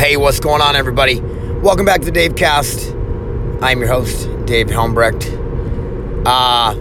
Hey, 0.00 0.16
what's 0.16 0.40
going 0.40 0.62
on, 0.62 0.76
everybody? 0.76 1.20
Welcome 1.20 1.84
back 1.84 2.00
to 2.00 2.06
the 2.06 2.10
Dave 2.10 2.34
Cast. 2.34 2.94
I'm 3.60 3.80
your 3.80 3.88
host, 3.88 4.30
Dave 4.46 4.68
Helmbrecht. 4.68 5.26
Uh, 6.24 6.74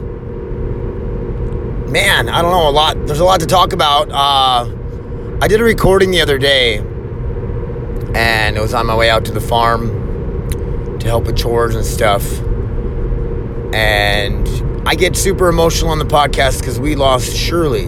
man, 1.90 2.30
I 2.30 2.42
don't 2.42 2.52
know 2.52 2.70
a 2.70 2.72
lot. 2.72 2.96
There's 3.08 3.20
a 3.20 3.26
lot 3.26 3.42
to 3.42 3.46
talk 3.46 3.74
about. 3.74 4.10
Uh, 4.10 5.38
I 5.42 5.50
did 5.50 5.60
a 5.60 5.66
recording 5.66 6.12
the 6.12 6.22
other 6.22 6.38
day, 6.38 6.78
and 8.16 8.56
it 8.56 8.62
was 8.62 8.74
on 8.74 8.86
my 8.86 8.96
way 8.96 9.10
out 9.10 9.26
to 9.26 9.34
the 9.34 9.42
farm 9.42 9.90
to 11.00 11.06
help 11.06 11.26
with 11.26 11.36
chores 11.36 11.76
and 11.76 11.86
stuff. 11.86 12.24
And 13.76 14.48
I 14.88 14.96
get 14.96 15.18
super 15.18 15.50
emotional 15.50 15.92
on 15.92 16.00
the 16.00 16.06
podcast 16.06 16.62
because 16.62 16.80
we 16.80 16.96
lost 16.96 17.36
Shirley. 17.36 17.88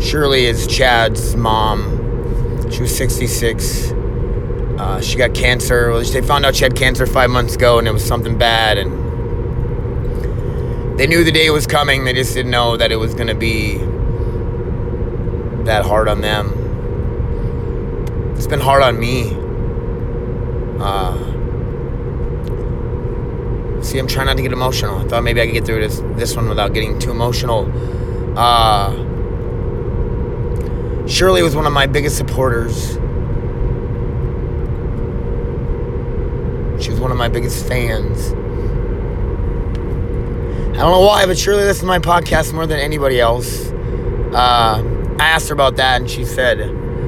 Shirley 0.00 0.46
is 0.46 0.66
Chad's 0.66 1.36
mom. 1.36 2.72
She 2.72 2.80
was 2.82 2.96
66. 2.96 3.92
Uh, 4.78 5.00
she 5.00 5.16
got 5.16 5.34
cancer. 5.34 5.98
They 6.04 6.20
found 6.20 6.44
out 6.44 6.54
she 6.54 6.64
had 6.64 6.76
cancer 6.76 7.06
five 7.06 7.30
months 7.30 7.54
ago, 7.54 7.78
and 7.78 7.88
it 7.88 7.92
was 7.92 8.04
something 8.04 8.36
bad. 8.36 8.78
And 8.78 9.06
they 10.98 11.06
knew 11.06 11.24
the 11.24 11.32
day 11.32 11.48
was 11.50 11.66
coming. 11.66 12.04
They 12.04 12.12
just 12.12 12.34
didn't 12.34 12.50
know 12.50 12.76
that 12.76 12.92
it 12.92 12.96
was 12.96 13.14
going 13.14 13.28
to 13.28 13.34
be 13.34 13.78
that 15.64 15.84
hard 15.84 16.08
on 16.08 16.20
them. 16.20 16.52
It's 18.36 18.46
been 18.46 18.60
hard 18.60 18.82
on 18.82 18.98
me. 19.00 19.34
Uh, 20.78 21.16
see, 23.82 23.98
I'm 23.98 24.06
trying 24.06 24.26
not 24.26 24.36
to 24.36 24.42
get 24.42 24.52
emotional. 24.52 24.98
I 24.98 25.04
thought 25.08 25.24
maybe 25.24 25.40
I 25.40 25.46
could 25.46 25.54
get 25.54 25.64
through 25.64 25.80
this 25.80 26.00
this 26.16 26.36
one 26.36 26.48
without 26.48 26.74
getting 26.74 26.98
too 26.98 27.10
emotional. 27.10 27.72
Uh, 28.38 28.92
Shirley 31.06 31.42
was 31.42 31.56
one 31.56 31.66
of 31.66 31.72
my 31.72 31.86
biggest 31.86 32.16
supporters. 32.16 32.98
She 36.82 36.90
was 36.90 37.00
one 37.00 37.10
of 37.10 37.15
my 37.26 37.32
biggest 37.32 37.66
fans. 37.66 38.30
I 40.76 40.78
don't 40.78 40.92
know 40.92 41.00
why, 41.00 41.26
but 41.26 41.36
Shirley 41.36 41.64
listens 41.64 41.80
to 41.80 41.86
my 41.86 41.98
podcast 41.98 42.52
more 42.52 42.68
than 42.68 42.78
anybody 42.78 43.18
else. 43.18 43.66
Uh, 44.32 45.16
I 45.18 45.26
asked 45.26 45.48
her 45.48 45.52
about 45.52 45.74
that, 45.76 46.00
and 46.00 46.08
she 46.08 46.24
said 46.24 46.58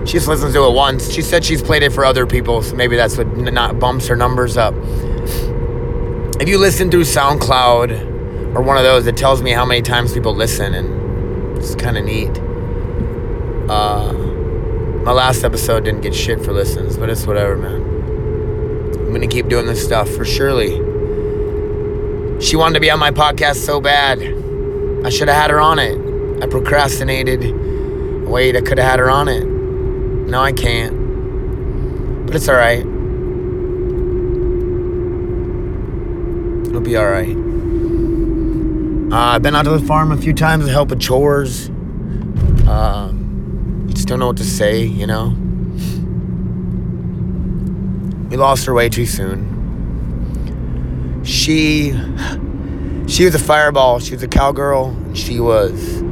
she 0.08 0.14
just 0.14 0.26
listens 0.26 0.54
to 0.54 0.64
it 0.64 0.72
once. 0.72 1.12
She 1.12 1.22
said 1.22 1.44
she's 1.44 1.62
played 1.62 1.84
it 1.84 1.92
for 1.92 2.04
other 2.04 2.26
people, 2.26 2.62
so 2.62 2.74
maybe 2.74 2.96
that's 2.96 3.16
what 3.16 3.28
n- 3.28 3.54
not 3.54 3.78
bumps 3.78 4.08
her 4.08 4.16
numbers 4.16 4.56
up. 4.56 4.74
If 6.40 6.48
you 6.48 6.58
listen 6.58 6.90
through 6.90 7.02
SoundCloud 7.02 8.56
or 8.56 8.62
one 8.62 8.76
of 8.76 8.82
those, 8.82 9.06
it 9.06 9.16
tells 9.16 9.40
me 9.40 9.52
how 9.52 9.64
many 9.64 9.82
times 9.82 10.14
people 10.14 10.34
listen, 10.34 10.74
and 10.74 11.58
it's 11.58 11.76
kind 11.76 11.96
of 11.96 12.04
neat. 12.04 12.36
Uh, 13.70 14.12
my 15.04 15.12
last 15.12 15.44
episode 15.44 15.84
didn't 15.84 16.00
get 16.00 16.12
shit 16.12 16.44
for 16.44 16.52
listens, 16.52 16.96
but 16.96 17.08
it's 17.08 17.24
whatever, 17.24 17.56
man. 17.56 17.87
I'm 19.08 19.14
gonna 19.14 19.26
keep 19.26 19.48
doing 19.48 19.64
this 19.64 19.82
stuff 19.82 20.06
for 20.10 20.26
Shirley. 20.26 20.72
She 22.42 22.56
wanted 22.56 22.74
to 22.74 22.80
be 22.80 22.90
on 22.90 22.98
my 22.98 23.10
podcast 23.10 23.56
so 23.64 23.80
bad. 23.80 24.20
I 25.02 25.08
should 25.08 25.28
have 25.28 25.36
had 25.40 25.50
her 25.50 25.58
on 25.58 25.78
it. 25.78 26.42
I 26.42 26.46
procrastinated. 26.46 28.28
Wait, 28.28 28.54
I 28.54 28.60
could 28.60 28.76
have 28.76 28.86
had 28.86 28.98
her 28.98 29.08
on 29.08 29.28
it. 29.28 29.46
No, 29.46 30.42
I 30.42 30.52
can't. 30.52 32.26
But 32.26 32.36
it's 32.36 32.50
alright. 32.50 32.80
It'll 36.68 36.82
be 36.82 36.98
alright. 36.98 37.34
Uh, 39.10 39.36
I've 39.36 39.42
been 39.42 39.56
out 39.56 39.62
to 39.62 39.70
the 39.70 39.80
farm 39.86 40.12
a 40.12 40.18
few 40.18 40.34
times 40.34 40.66
to 40.66 40.70
help 40.70 40.90
with 40.90 41.00
chores. 41.00 41.70
Um, 42.68 43.86
just 43.88 44.06
don't 44.06 44.18
know 44.18 44.26
what 44.26 44.36
to 44.36 44.44
say, 44.44 44.82
you 44.82 45.06
know? 45.06 45.34
We 48.28 48.36
lost 48.36 48.66
her 48.66 48.74
way 48.74 48.88
too 48.88 49.06
soon. 49.06 49.56
She 51.24 51.92
she 53.06 53.24
was 53.24 53.34
a 53.34 53.38
fireball. 53.38 54.00
She 54.00 54.14
was 54.14 54.22
a 54.22 54.28
cowgirl. 54.28 55.14
She 55.14 55.40
was 55.40 56.02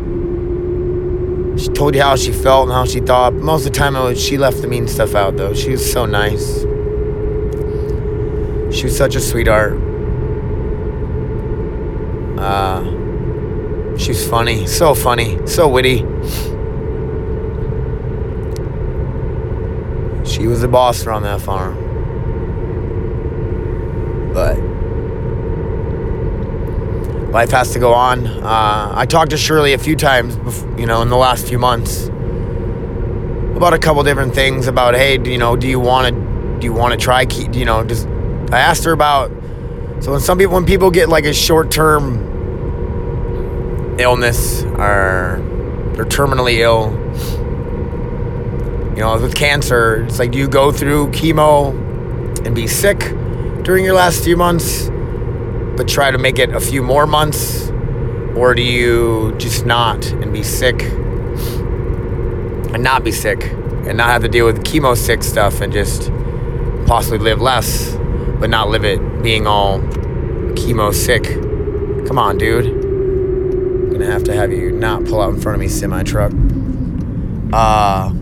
she 1.57 1.69
told 1.69 1.95
you 1.95 2.03
how 2.03 2.17
she 2.17 2.33
felt 2.33 2.65
and 2.65 2.73
how 2.73 2.85
she 2.85 3.01
thought. 3.01 3.33
Most 3.33 3.67
of 3.67 3.73
the 3.73 3.79
time, 3.79 3.95
was, 3.95 4.23
she 4.23 4.37
left 4.37 4.61
the 4.61 4.69
mean 4.69 4.87
stuff 4.87 5.15
out, 5.15 5.37
though. 5.37 5.55
She 5.55 5.71
was 5.71 5.91
so 5.91 6.05
nice. 6.05 6.61
She 8.77 8.85
was 8.85 8.97
such 8.97 9.15
a 9.15 9.21
sweetheart. 9.21 9.73
Uh, 12.39 12.85
she 13.97 14.11
was 14.11 14.29
funny, 14.29 14.67
so 14.67 14.95
funny, 14.95 15.39
so 15.47 15.67
witty. 15.67 15.99
She 20.27 20.47
was 20.47 20.61
the 20.61 20.69
boss 20.69 21.07
around 21.07 21.23
that 21.23 21.41
farm. 21.41 21.75
But 24.35 24.57
life 27.37 27.51
has 27.51 27.71
to 27.75 27.79
go 27.79 27.93
on. 27.93 28.27
Uh, 28.27 28.93
I 28.95 29.05
talked 29.05 29.33
to 29.33 29.37
Shirley 29.37 29.75
a 29.75 29.79
few 29.79 29.95
times, 29.95 30.37
bef- 30.37 30.81
you 30.81 30.87
know, 30.87 31.03
in 31.03 31.11
the 31.11 31.19
last 31.19 31.47
few 31.47 31.59
months 31.59 32.07
about 33.55 33.75
a 33.75 33.79
couple 33.79 34.03
different 34.05 34.35
things. 34.35 34.67
About 34.69 34.95
hey, 34.95 35.19
do 35.19 35.31
you 35.31 35.37
know, 35.37 35.55
do 35.55 35.69
you 35.69 35.79
want 35.79 36.15
to, 36.15 36.59
do 36.59 36.65
you 36.65 36.73
want 36.73 36.93
to 36.93 36.99
try, 36.99 37.27
keep, 37.27 37.55
you 37.55 37.67
know, 37.67 37.85
just. 37.85 38.07
I 38.53 38.61
asked 38.61 38.85
her 38.85 38.93
about. 38.93 39.31
So 40.01 40.13
when 40.13 40.21
some 40.21 40.39
people, 40.39 40.55
when 40.55 40.65
people 40.65 40.91
get 40.91 41.11
like 41.11 41.27
a 41.27 41.35
short-term 41.35 42.25
illness 44.01 44.63
or 44.63 45.43
they're 45.95 46.07
terminally 46.07 46.61
ill, 46.61 46.91
you 48.97 49.03
know, 49.03 49.21
with 49.21 49.35
cancer, 49.35 50.05
it's 50.05 50.19
like 50.19 50.31
do 50.31 50.39
you 50.39 50.49
go 50.49 50.73
through 50.73 51.09
chemo 51.09 51.75
and 52.47 52.55
be 52.55 52.67
sick 52.67 53.01
during 53.63 53.85
your 53.85 53.95
last 53.95 54.25
few 54.25 54.39
months? 54.39 54.89
But 55.77 55.87
try 55.87 56.11
to 56.11 56.19
make 56.19 56.39
it 56.39 56.51
a 56.51 56.61
few 56.61 56.83
more 56.83 57.07
months? 57.07 57.71
Or 58.37 58.55
do 58.55 58.63
you 58.63 59.35
just 59.39 59.65
not 59.65 60.07
and 60.07 60.33
be 60.33 60.43
sick 60.43 60.83
and 62.73 62.83
not 62.83 63.05
be 63.05 63.13
sick 63.13 63.45
and 63.45 63.97
not 63.97 64.09
have 64.09 64.23
to 64.23 64.29
deal 64.29 64.45
with 64.47 64.65
chemo 64.65 64.97
sick 64.97 65.23
stuff 65.23 65.61
and 65.61 65.73
just 65.73 66.11
possibly 66.87 67.19
live 67.19 67.41
less, 67.41 67.95
but 68.41 68.51
not 68.51 68.69
live 68.69 68.85
it 68.85 69.01
being 69.23 69.47
all 69.47 69.81
chemo 70.55 70.93
sick? 70.93 71.25
Come 72.07 72.19
on, 72.19 72.37
dude. 72.37 72.67
I'm 72.67 73.91
gonna 73.91 74.07
have 74.07 74.25
to 74.25 74.35
have 74.35 74.53
you 74.53 74.71
not 74.71 75.05
pull 75.07 75.21
out 75.21 75.33
in 75.33 75.41
front 75.41 75.57
of 75.57 75.61
me, 75.61 75.69
semi 75.69 76.03
truck. 76.03 76.33
Uh, 77.53 78.13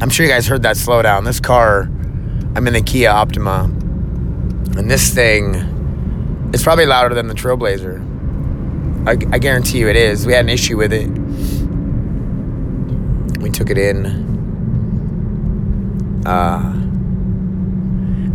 I'm 0.00 0.10
sure 0.10 0.24
you 0.24 0.30
guys 0.30 0.46
heard 0.46 0.62
that 0.62 0.76
slowdown. 0.76 1.24
This 1.24 1.40
car, 1.40 1.90
I'm 2.54 2.66
in 2.68 2.74
the 2.74 2.82
Kia 2.82 3.10
Optima, 3.10 3.64
and 4.76 4.88
this 4.88 5.12
thing 5.12 5.77
it's 6.52 6.62
probably 6.62 6.86
louder 6.86 7.14
than 7.14 7.28
the 7.28 7.34
Trailblazer. 7.34 8.18
I, 9.06 9.12
I, 9.12 9.38
guarantee 9.38 9.78
you 9.78 9.88
it 9.88 9.96
is. 9.96 10.26
We 10.26 10.32
had 10.32 10.44
an 10.44 10.48
issue 10.50 10.76
with 10.76 10.92
it. 10.92 11.08
We 13.40 13.50
took 13.50 13.70
it 13.70 13.78
in. 13.78 14.26
Uh, 16.26 16.74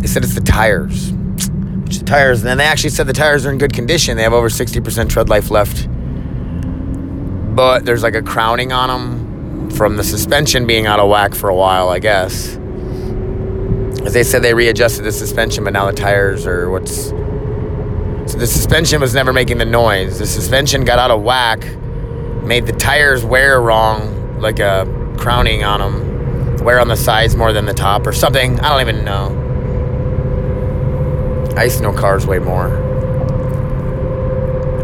they 0.00 0.06
said 0.06 0.24
it's 0.24 0.34
the 0.34 0.40
tires. 0.40 1.12
Which 1.12 1.98
the 1.98 2.04
tires, 2.04 2.40
and 2.40 2.48
then 2.48 2.58
they 2.58 2.64
actually 2.64 2.90
said 2.90 3.06
the 3.06 3.12
tires 3.12 3.46
are 3.46 3.52
in 3.52 3.58
good 3.58 3.72
condition. 3.72 4.16
They 4.16 4.22
have 4.22 4.32
over 4.32 4.48
60% 4.48 5.08
tread 5.08 5.28
life 5.28 5.50
left. 5.50 5.88
But 7.54 7.84
there's 7.84 8.02
like 8.02 8.14
a 8.14 8.22
crowning 8.22 8.72
on 8.72 8.88
them 8.88 9.70
from 9.70 9.96
the 9.96 10.04
suspension 10.04 10.66
being 10.66 10.86
out 10.86 10.98
of 10.98 11.08
whack 11.08 11.34
for 11.34 11.50
a 11.50 11.54
while, 11.54 11.88
I 11.88 11.98
guess. 11.98 12.56
As 14.04 14.12
they 14.12 14.22
said, 14.24 14.42
they 14.42 14.54
readjusted 14.54 15.04
the 15.04 15.12
suspension, 15.12 15.64
but 15.64 15.72
now 15.72 15.86
the 15.86 15.96
tires 15.96 16.46
are 16.46 16.70
what's 16.70 17.12
the 18.36 18.46
suspension 18.46 19.00
was 19.00 19.14
never 19.14 19.32
making 19.32 19.58
the 19.58 19.64
noise. 19.64 20.18
The 20.18 20.26
suspension 20.26 20.84
got 20.84 20.98
out 20.98 21.10
of 21.10 21.22
whack, 21.22 21.64
made 22.42 22.66
the 22.66 22.72
tires 22.72 23.24
wear 23.24 23.60
wrong, 23.60 24.40
like 24.40 24.58
a 24.58 24.86
crowning 25.18 25.64
on 25.64 25.80
them, 25.80 26.64
wear 26.64 26.80
on 26.80 26.88
the 26.88 26.96
sides 26.96 27.36
more 27.36 27.52
than 27.52 27.64
the 27.66 27.74
top 27.74 28.06
or 28.06 28.12
something. 28.12 28.58
I 28.60 28.68
don't 28.70 28.80
even 28.80 29.04
know. 29.04 29.40
I 31.56 31.64
used 31.64 31.76
to 31.76 31.82
know 31.84 31.92
cars 31.92 32.26
way 32.26 32.38
more. 32.38 32.68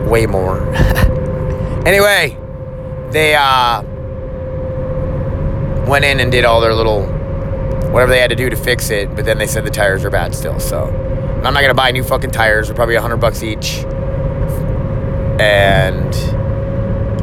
Way 0.08 0.26
more. 0.26 0.72
anyway, 1.86 2.36
they 3.10 3.34
uh, 3.34 3.82
went 5.88 6.04
in 6.04 6.20
and 6.20 6.30
did 6.30 6.44
all 6.44 6.60
their 6.60 6.74
little 6.74 7.06
whatever 7.90 8.12
they 8.12 8.20
had 8.20 8.30
to 8.30 8.36
do 8.36 8.48
to 8.48 8.56
fix 8.56 8.90
it, 8.90 9.14
but 9.16 9.24
then 9.24 9.38
they 9.38 9.46
said 9.46 9.64
the 9.64 9.70
tires 9.70 10.04
are 10.04 10.10
bad 10.10 10.34
still, 10.34 10.60
so. 10.60 11.09
I'm 11.42 11.54
not 11.54 11.62
gonna 11.62 11.74
buy 11.74 11.90
new 11.90 12.02
fucking 12.04 12.32
tires. 12.32 12.66
They're 12.68 12.76
probably 12.76 12.96
hundred 12.96 13.16
bucks 13.16 13.42
each, 13.42 13.78
and 15.40 16.14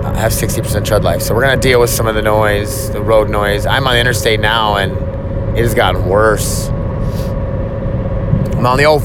I 0.03 0.19
have 0.19 0.31
60% 0.31 0.85
tread 0.85 1.03
life. 1.03 1.21
So 1.21 1.35
we're 1.35 1.43
gonna 1.43 1.61
deal 1.61 1.79
with 1.79 1.91
some 1.91 2.07
of 2.07 2.15
the 2.15 2.23
noise, 2.23 2.89
the 2.89 3.01
road 3.01 3.29
noise. 3.29 3.67
I'm 3.67 3.85
on 3.85 3.93
the 3.93 3.99
interstate 3.99 4.39
now, 4.39 4.77
and 4.77 4.93
it 5.55 5.61
has 5.61 5.75
gotten 5.75 6.09
worse. 6.09 6.69
I'm 8.57 8.65
on 8.65 8.79
the 8.79 8.85
old 8.85 9.03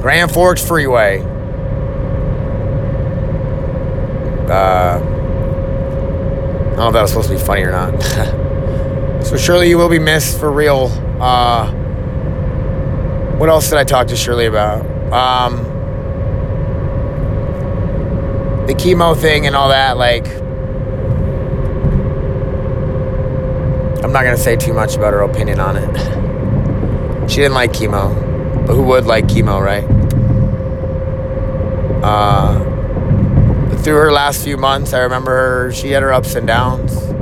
Grand 0.00 0.32
Forks 0.32 0.66
Freeway. 0.66 1.20
Uh, 4.48 4.98
I 4.98 5.00
don't 6.70 6.76
know 6.76 6.86
if 6.86 6.92
that 6.94 7.02
was 7.02 7.10
supposed 7.10 7.28
to 7.28 7.34
be 7.34 7.40
funny 7.40 7.62
or 7.62 7.72
not. 7.72 8.00
so 9.22 9.36
surely 9.36 9.68
you 9.68 9.76
will 9.76 9.90
be 9.90 9.98
missed 9.98 10.40
for 10.40 10.50
real. 10.50 10.86
Uh, 11.20 11.72
what 13.38 13.48
else 13.48 13.68
did 13.68 13.78
I 13.78 13.84
talk 13.84 14.06
to 14.08 14.16
Shirley 14.16 14.46
about? 14.46 14.80
Um, 15.12 15.56
the 18.66 18.74
chemo 18.74 19.16
thing 19.16 19.46
and 19.46 19.54
all 19.54 19.68
that, 19.68 19.96
like, 19.96 20.26
I'm 24.02 24.12
not 24.12 24.22
to 24.22 24.36
say 24.36 24.56
too 24.56 24.72
much 24.72 24.96
about 24.96 25.12
her 25.12 25.20
opinion 25.20 25.60
on 25.60 25.76
it. 25.76 27.30
she 27.30 27.36
didn't 27.36 27.54
like 27.54 27.72
chemo, 27.72 28.66
but 28.66 28.74
who 28.74 28.82
would 28.84 29.04
like 29.04 29.26
chemo, 29.26 29.62
right? 29.62 29.84
Uh, 32.02 32.58
through 33.78 33.96
her 33.96 34.12
last 34.12 34.42
few 34.42 34.56
months, 34.56 34.92
I 34.92 35.00
remember 35.00 35.30
her, 35.30 35.72
she 35.72 35.90
had 35.90 36.02
her 36.02 36.12
ups 36.12 36.34
and 36.34 36.46
downs. 36.46 37.15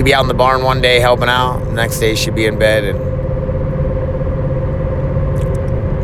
She'd 0.00 0.04
be 0.06 0.14
out 0.14 0.22
in 0.22 0.28
the 0.28 0.34
barn 0.34 0.62
one 0.62 0.80
day 0.80 0.98
helping 0.98 1.28
out, 1.28 1.62
the 1.62 1.72
next 1.72 1.98
day 1.98 2.14
she'd 2.14 2.34
be 2.34 2.46
in 2.46 2.58
bed 2.58 2.84
and 2.84 2.98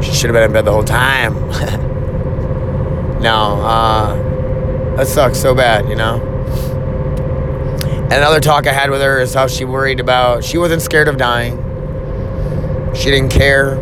she 0.05 0.13
should 0.13 0.29
have 0.29 0.35
been 0.35 0.43
in 0.43 0.53
bed 0.53 0.67
the 0.67 0.73
whole 0.73 0.85
time. 0.85 1.33
no, 3.23 3.59
uh, 3.63 4.97
that 4.97 5.07
sucks 5.07 5.41
so 5.41 5.55
bad, 5.55 5.89
you 5.89 5.97
know? 5.97 6.21
And 7.87 8.13
another 8.13 8.39
talk 8.39 8.67
I 8.67 8.75
had 8.75 8.91
with 8.91 9.01
her 9.01 9.19
is 9.19 9.33
how 9.33 9.47
she 9.47 9.65
worried 9.65 9.99
about, 9.99 10.45
she 10.45 10.59
wasn't 10.59 10.83
scared 10.83 11.09
of 11.09 11.17
dying. 11.17 11.57
She 12.95 13.07
didn't 13.07 13.31
care. 13.31 13.79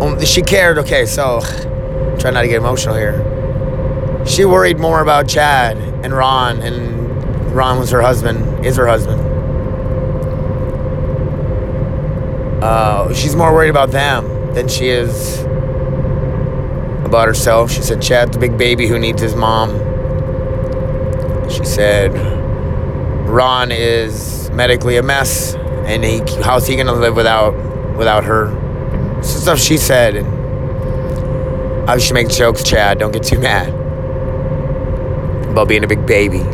Um, 0.00 0.24
she 0.24 0.40
cared, 0.42 0.78
okay, 0.78 1.04
so 1.04 1.40
try 2.20 2.30
not 2.30 2.42
to 2.42 2.46
get 2.46 2.58
emotional 2.58 2.94
here. 2.94 4.24
She 4.24 4.44
worried 4.44 4.78
more 4.78 5.00
about 5.00 5.26
Chad 5.26 5.78
and 5.78 6.14
Ron, 6.14 6.62
and 6.62 6.97
Ron 7.58 7.80
was 7.80 7.90
her 7.90 8.00
husband, 8.00 8.64
is 8.64 8.76
her 8.76 8.86
husband. 8.86 9.20
Uh, 12.62 13.12
she's 13.12 13.34
more 13.34 13.52
worried 13.52 13.70
about 13.70 13.90
them 13.90 14.54
than 14.54 14.68
she 14.68 14.86
is 14.86 15.40
about 17.04 17.26
herself. 17.26 17.72
She 17.72 17.82
said 17.82 18.00
Chad's 18.00 18.36
a 18.36 18.38
big 18.38 18.56
baby 18.56 18.86
who 18.86 18.96
needs 18.96 19.20
his 19.20 19.34
mom. 19.34 19.70
She 21.50 21.64
said, 21.64 22.12
Ron 23.28 23.72
is 23.72 24.52
medically 24.52 24.96
a 24.96 25.02
mess, 25.02 25.56
and 25.56 26.04
he, 26.04 26.18
how's 26.44 26.68
he 26.68 26.76
gonna 26.76 26.92
live 26.92 27.16
without 27.16 27.54
without 27.96 28.22
her? 28.22 28.52
Some 29.20 29.40
stuff 29.40 29.58
she 29.58 29.78
said, 29.78 30.14
and 30.14 31.90
I 31.90 31.98
should 31.98 32.14
make 32.14 32.28
jokes, 32.28 32.62
Chad. 32.62 33.00
Don't 33.00 33.10
get 33.10 33.24
too 33.24 33.40
mad 33.40 33.70
about 35.50 35.66
being 35.66 35.82
a 35.82 35.88
big 35.88 36.06
baby. 36.06 36.44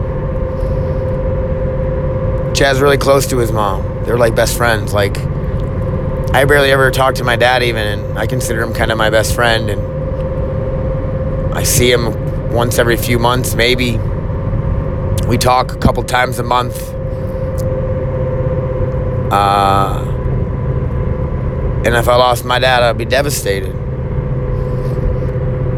Chad's 2.55 2.81
really 2.81 2.99
close 2.99 3.27
to 3.27 3.39
his 3.39 3.51
mom. 3.51 4.05
They're 4.05 4.17
like 4.17 4.37
best 4.37 4.57
friends. 4.57 4.95
Like 4.95 5.19
I 5.19 6.45
barely 6.45 6.71
ever 6.71 6.91
talk 6.91 7.17
to 7.17 7.25
my 7.25 7.37
dad 7.37 7.63
even, 7.63 7.87
and 7.87 8.19
I 8.19 8.27
consider 8.27 8.63
him 8.63 8.73
kind 8.73 8.93
of 8.93 8.99
my 8.99 9.11
best 9.11 9.35
friend. 9.35 9.71
And 9.71 11.55
I 11.55 11.65
see 11.65 11.91
him 11.91 12.53
once 12.53 12.79
every 12.79 12.97
few 12.97 13.19
months, 13.19 13.55
maybe 13.55 13.99
we 15.27 15.37
talk 15.37 15.73
a 15.73 15.79
couple 15.79 16.05
times 16.05 16.39
a 16.39 16.45
month. 16.45 16.77
Uh, 19.33 20.05
and 21.85 21.95
if 21.95 22.09
I 22.09 22.15
lost 22.15 22.45
my 22.45 22.61
dad, 22.61 22.83
I'd 22.85 22.99
be 22.99 23.05
devastated. 23.05 23.73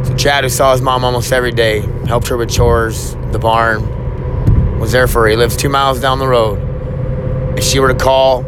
So 0.06 0.14
Chad, 0.14 0.44
who 0.44 0.50
saw 0.50 0.72
his 0.72 0.82
mom 0.82 1.04
almost 1.04 1.32
every 1.32 1.52
day, 1.52 1.80
helped 2.06 2.28
her 2.28 2.36
with 2.36 2.50
chores, 2.50 3.14
the 3.32 3.38
barn, 3.38 4.78
was 4.78 4.92
there 4.92 5.06
for 5.06 5.22
her. 5.22 5.28
He 5.28 5.36
lives 5.36 5.56
two 5.56 5.70
miles 5.70 6.00
down 6.00 6.18
the 6.18 6.28
road. 6.28 6.65
If 7.56 7.64
she 7.64 7.80
were 7.80 7.88
to 7.88 7.94
call, 7.94 8.42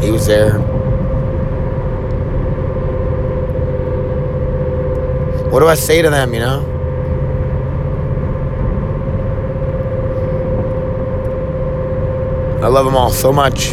he 0.00 0.10
was 0.10 0.26
there. 0.26 0.58
What 5.50 5.60
do 5.60 5.68
I 5.68 5.74
say 5.74 6.02
to 6.02 6.08
them, 6.08 6.32
you 6.32 6.40
know? 6.40 6.68
I 12.62 12.68
love 12.68 12.84
them 12.84 12.96
all 12.96 13.10
so 13.10 13.32
much. 13.32 13.72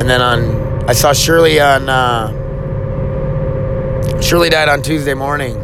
And 0.00 0.08
then 0.08 0.20
on, 0.20 0.88
I 0.88 0.92
saw 0.92 1.12
Shirley 1.12 1.58
on, 1.60 1.88
uh, 1.88 2.30
Shirley 4.20 4.50
died 4.50 4.68
on 4.68 4.82
Tuesday 4.82 5.14
morning. 5.14 5.56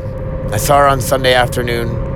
I 0.51 0.57
saw 0.57 0.79
her 0.79 0.87
on 0.89 1.01
Sunday 1.01 1.35
afternoon. 1.35 2.10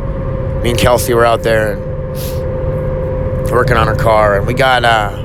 Me 0.64 0.70
and 0.70 0.78
Kelsey 0.78 1.12
were 1.12 1.26
out 1.26 1.43
there 1.43 1.75
and 1.75 3.50
working 3.50 3.76
on 3.76 3.87
her 3.87 3.94
car, 3.94 4.38
and 4.38 4.46
we 4.46 4.55
got, 4.55 4.82
uh, 4.82 5.22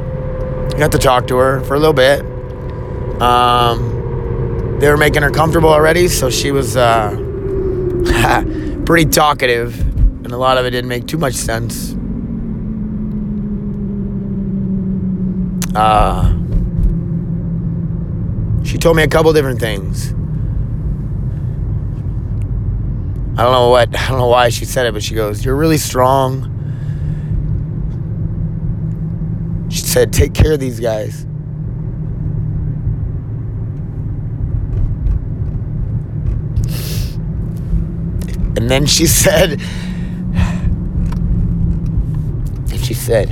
got 0.77 0.91
to 0.91 0.97
talk 0.97 1.27
to 1.27 1.37
her 1.37 1.61
for 1.61 1.75
a 1.75 1.79
little 1.79 1.93
bit. 1.93 2.19
Um, 3.21 4.77
they 4.81 4.89
were 4.89 4.97
making 4.97 5.21
her 5.21 5.31
comfortable 5.31 5.69
already, 5.69 6.09
so 6.09 6.29
she 6.29 6.51
was 6.51 6.75
uh, 6.75 7.11
pretty 8.85 9.09
talkative 9.09 9.79
and 10.25 10.33
a 10.33 10.37
lot 10.37 10.57
of 10.57 10.65
it 10.65 10.71
didn't 10.71 10.89
make 10.89 11.07
too 11.07 11.17
much 11.17 11.35
sense. 11.35 11.95
Uh, 15.73 16.35
she 18.65 18.77
told 18.77 18.97
me 18.97 19.03
a 19.03 19.07
couple 19.07 19.31
different 19.31 19.61
things. 19.61 20.13
I 23.39 23.43
don't 23.43 23.53
know 23.53 23.69
what, 23.69 23.97
I 23.97 24.09
don't 24.09 24.17
know 24.17 24.27
why 24.27 24.49
she 24.49 24.65
said 24.65 24.85
it, 24.85 24.91
but 24.91 25.01
she 25.01 25.15
goes, 25.15 25.45
You're 25.45 25.55
really 25.55 25.77
strong. 25.77 26.57
She 29.71 29.79
said, 29.79 30.11
Take 30.11 30.33
care 30.33 30.51
of 30.51 30.59
these 30.59 30.81
guys. 30.81 31.21
And 38.57 38.69
then 38.69 38.85
she 38.85 39.07
said, 39.07 39.61
she 42.83 42.93
said, 42.93 43.29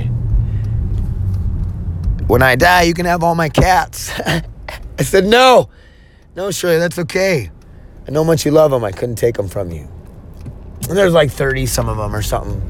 When 2.28 2.40
I 2.40 2.56
die, 2.56 2.84
you 2.84 2.94
can 2.94 3.04
have 3.04 3.22
all 3.22 3.34
my 3.34 3.50
cats. 3.50 4.10
I 4.20 5.02
said, 5.02 5.26
No, 5.26 5.68
no, 6.34 6.50
Shirley, 6.50 6.78
that's 6.78 6.98
okay. 6.98 7.50
I 8.06 8.10
know 8.10 8.24
how 8.24 8.26
much 8.26 8.46
you 8.46 8.52
love 8.52 8.70
them. 8.70 8.84
I 8.84 8.92
couldn't 8.92 9.16
take 9.16 9.36
them 9.36 9.48
from 9.48 9.70
you. 9.70 9.97
And 10.88 10.96
there's 10.96 11.12
like 11.12 11.30
30 11.30 11.66
some 11.66 11.88
of 11.88 11.98
them 11.98 12.14
or 12.14 12.22
something. 12.22 12.62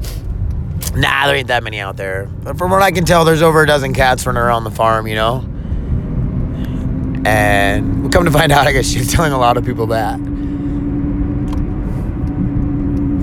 Nah, 0.99 1.27
there 1.27 1.35
ain't 1.35 1.47
that 1.47 1.63
many 1.63 1.79
out 1.79 1.95
there. 1.95 2.25
But 2.43 2.57
from 2.57 2.71
what 2.71 2.81
I 2.81 2.91
can 2.91 3.05
tell, 3.05 3.23
there's 3.23 3.41
over 3.41 3.63
a 3.63 3.67
dozen 3.67 3.93
cats 3.93 4.25
running 4.25 4.41
around 4.41 4.65
the 4.65 4.71
farm, 4.71 5.07
you 5.07 5.15
know? 5.15 5.45
And 7.25 8.03
we 8.03 8.09
come 8.09 8.25
to 8.25 8.31
find 8.31 8.51
out, 8.51 8.67
I 8.67 8.73
guess 8.73 8.87
she's 8.87 9.11
telling 9.11 9.31
a 9.31 9.39
lot 9.39 9.55
of 9.57 9.65
people 9.65 9.87
that. 9.87 10.19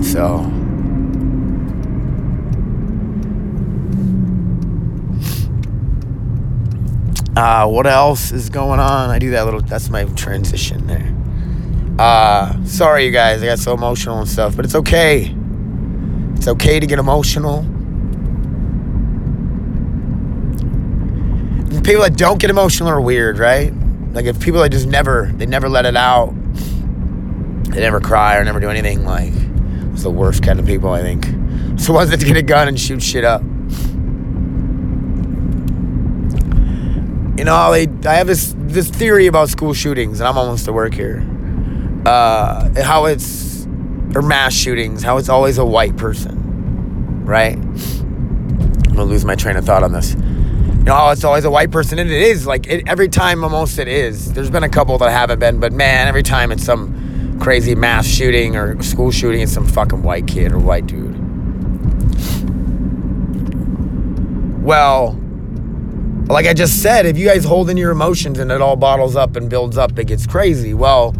So. 0.04 0.52
Uh, 7.36 7.66
what 7.66 7.86
else 7.86 8.32
is 8.32 8.48
going 8.48 8.80
on? 8.80 9.10
I 9.10 9.18
do 9.18 9.30
that 9.32 9.44
little, 9.44 9.60
that's 9.60 9.90
my 9.90 10.04
transition 10.04 10.86
there. 10.86 11.15
Uh, 11.98 12.62
sorry, 12.64 13.06
you 13.06 13.10
guys, 13.10 13.42
I 13.42 13.46
got 13.46 13.58
so 13.58 13.72
emotional 13.72 14.18
and 14.18 14.28
stuff, 14.28 14.54
but 14.54 14.64
it's 14.64 14.74
okay. 14.74 15.34
It's 16.36 16.48
okay 16.48 16.78
to 16.78 16.86
get 16.86 16.98
emotional. 16.98 17.64
people 21.86 22.02
that 22.02 22.16
don't 22.16 22.40
get 22.40 22.50
emotional 22.50 22.88
are 22.88 23.00
weird, 23.00 23.38
right? 23.38 23.72
Like 24.12 24.26
if 24.26 24.40
people 24.40 24.60
that 24.60 24.70
just 24.70 24.88
never, 24.88 25.30
they 25.36 25.46
never 25.46 25.68
let 25.68 25.86
it 25.86 25.96
out, 25.96 26.34
they 27.70 27.80
never 27.80 28.00
cry 28.00 28.36
or 28.36 28.44
never 28.44 28.58
do 28.58 28.68
anything, 28.68 29.04
like, 29.04 29.32
it's 29.92 30.02
the 30.02 30.10
worst 30.10 30.42
kind 30.42 30.58
of 30.58 30.66
people, 30.66 30.90
I 30.90 31.02
think. 31.02 31.26
It's 31.76 31.86
the 31.88 31.92
ones 31.92 32.08
that 32.08 32.20
get 32.20 32.38
a 32.38 32.42
gun 32.42 32.68
and 32.68 32.80
shoot 32.80 33.02
shit 33.02 33.22
up. 33.22 33.42
You 37.38 37.44
know, 37.44 37.54
I, 37.54 37.86
I 38.06 38.14
have 38.14 38.26
this 38.26 38.54
this 38.56 38.88
theory 38.88 39.26
about 39.26 39.50
school 39.50 39.74
shootings, 39.74 40.18
and 40.18 40.26
I'm 40.26 40.38
almost 40.38 40.64
to 40.64 40.72
work 40.72 40.94
here. 40.94 41.22
Uh, 42.06 42.70
how 42.84 43.06
it's 43.06 43.66
or 44.14 44.22
mass 44.22 44.54
shootings, 44.54 45.02
how 45.02 45.16
it's 45.16 45.28
always 45.28 45.58
a 45.58 45.64
white 45.64 45.96
person, 45.96 47.24
right? 47.24 47.56
I'm 47.56 48.94
gonna 48.94 49.04
lose 49.06 49.24
my 49.24 49.34
train 49.34 49.56
of 49.56 49.64
thought 49.64 49.82
on 49.82 49.90
this. 49.90 50.14
You 50.14 50.84
know, 50.84 51.10
it's 51.10 51.24
always 51.24 51.44
a 51.44 51.50
white 51.50 51.72
person, 51.72 51.98
and 51.98 52.08
it 52.08 52.22
is 52.22 52.46
like 52.46 52.68
it, 52.68 52.86
every 52.86 53.08
time. 53.08 53.42
Almost 53.42 53.80
it 53.80 53.88
is. 53.88 54.32
There's 54.32 54.50
been 54.50 54.62
a 54.62 54.68
couple 54.68 54.96
that 54.98 55.10
haven't 55.10 55.40
been, 55.40 55.58
but 55.58 55.72
man, 55.72 56.06
every 56.06 56.22
time 56.22 56.52
it's 56.52 56.62
some 56.62 57.38
crazy 57.40 57.74
mass 57.74 58.06
shooting 58.06 58.54
or 58.54 58.80
school 58.84 59.10
shooting, 59.10 59.40
it's 59.40 59.52
some 59.52 59.66
fucking 59.66 60.04
white 60.04 60.28
kid 60.28 60.52
or 60.52 60.60
white 60.60 60.86
dude. 60.86 61.16
Well, 64.62 65.18
like 66.28 66.46
I 66.46 66.54
just 66.54 66.82
said, 66.82 67.04
if 67.04 67.18
you 67.18 67.26
guys 67.26 67.44
hold 67.44 67.68
in 67.68 67.76
your 67.76 67.90
emotions 67.90 68.38
and 68.38 68.52
it 68.52 68.60
all 68.60 68.76
bottles 68.76 69.16
up 69.16 69.34
and 69.34 69.50
builds 69.50 69.76
up, 69.76 69.98
it 69.98 70.06
gets 70.06 70.24
crazy. 70.24 70.72
Well, 70.72 71.16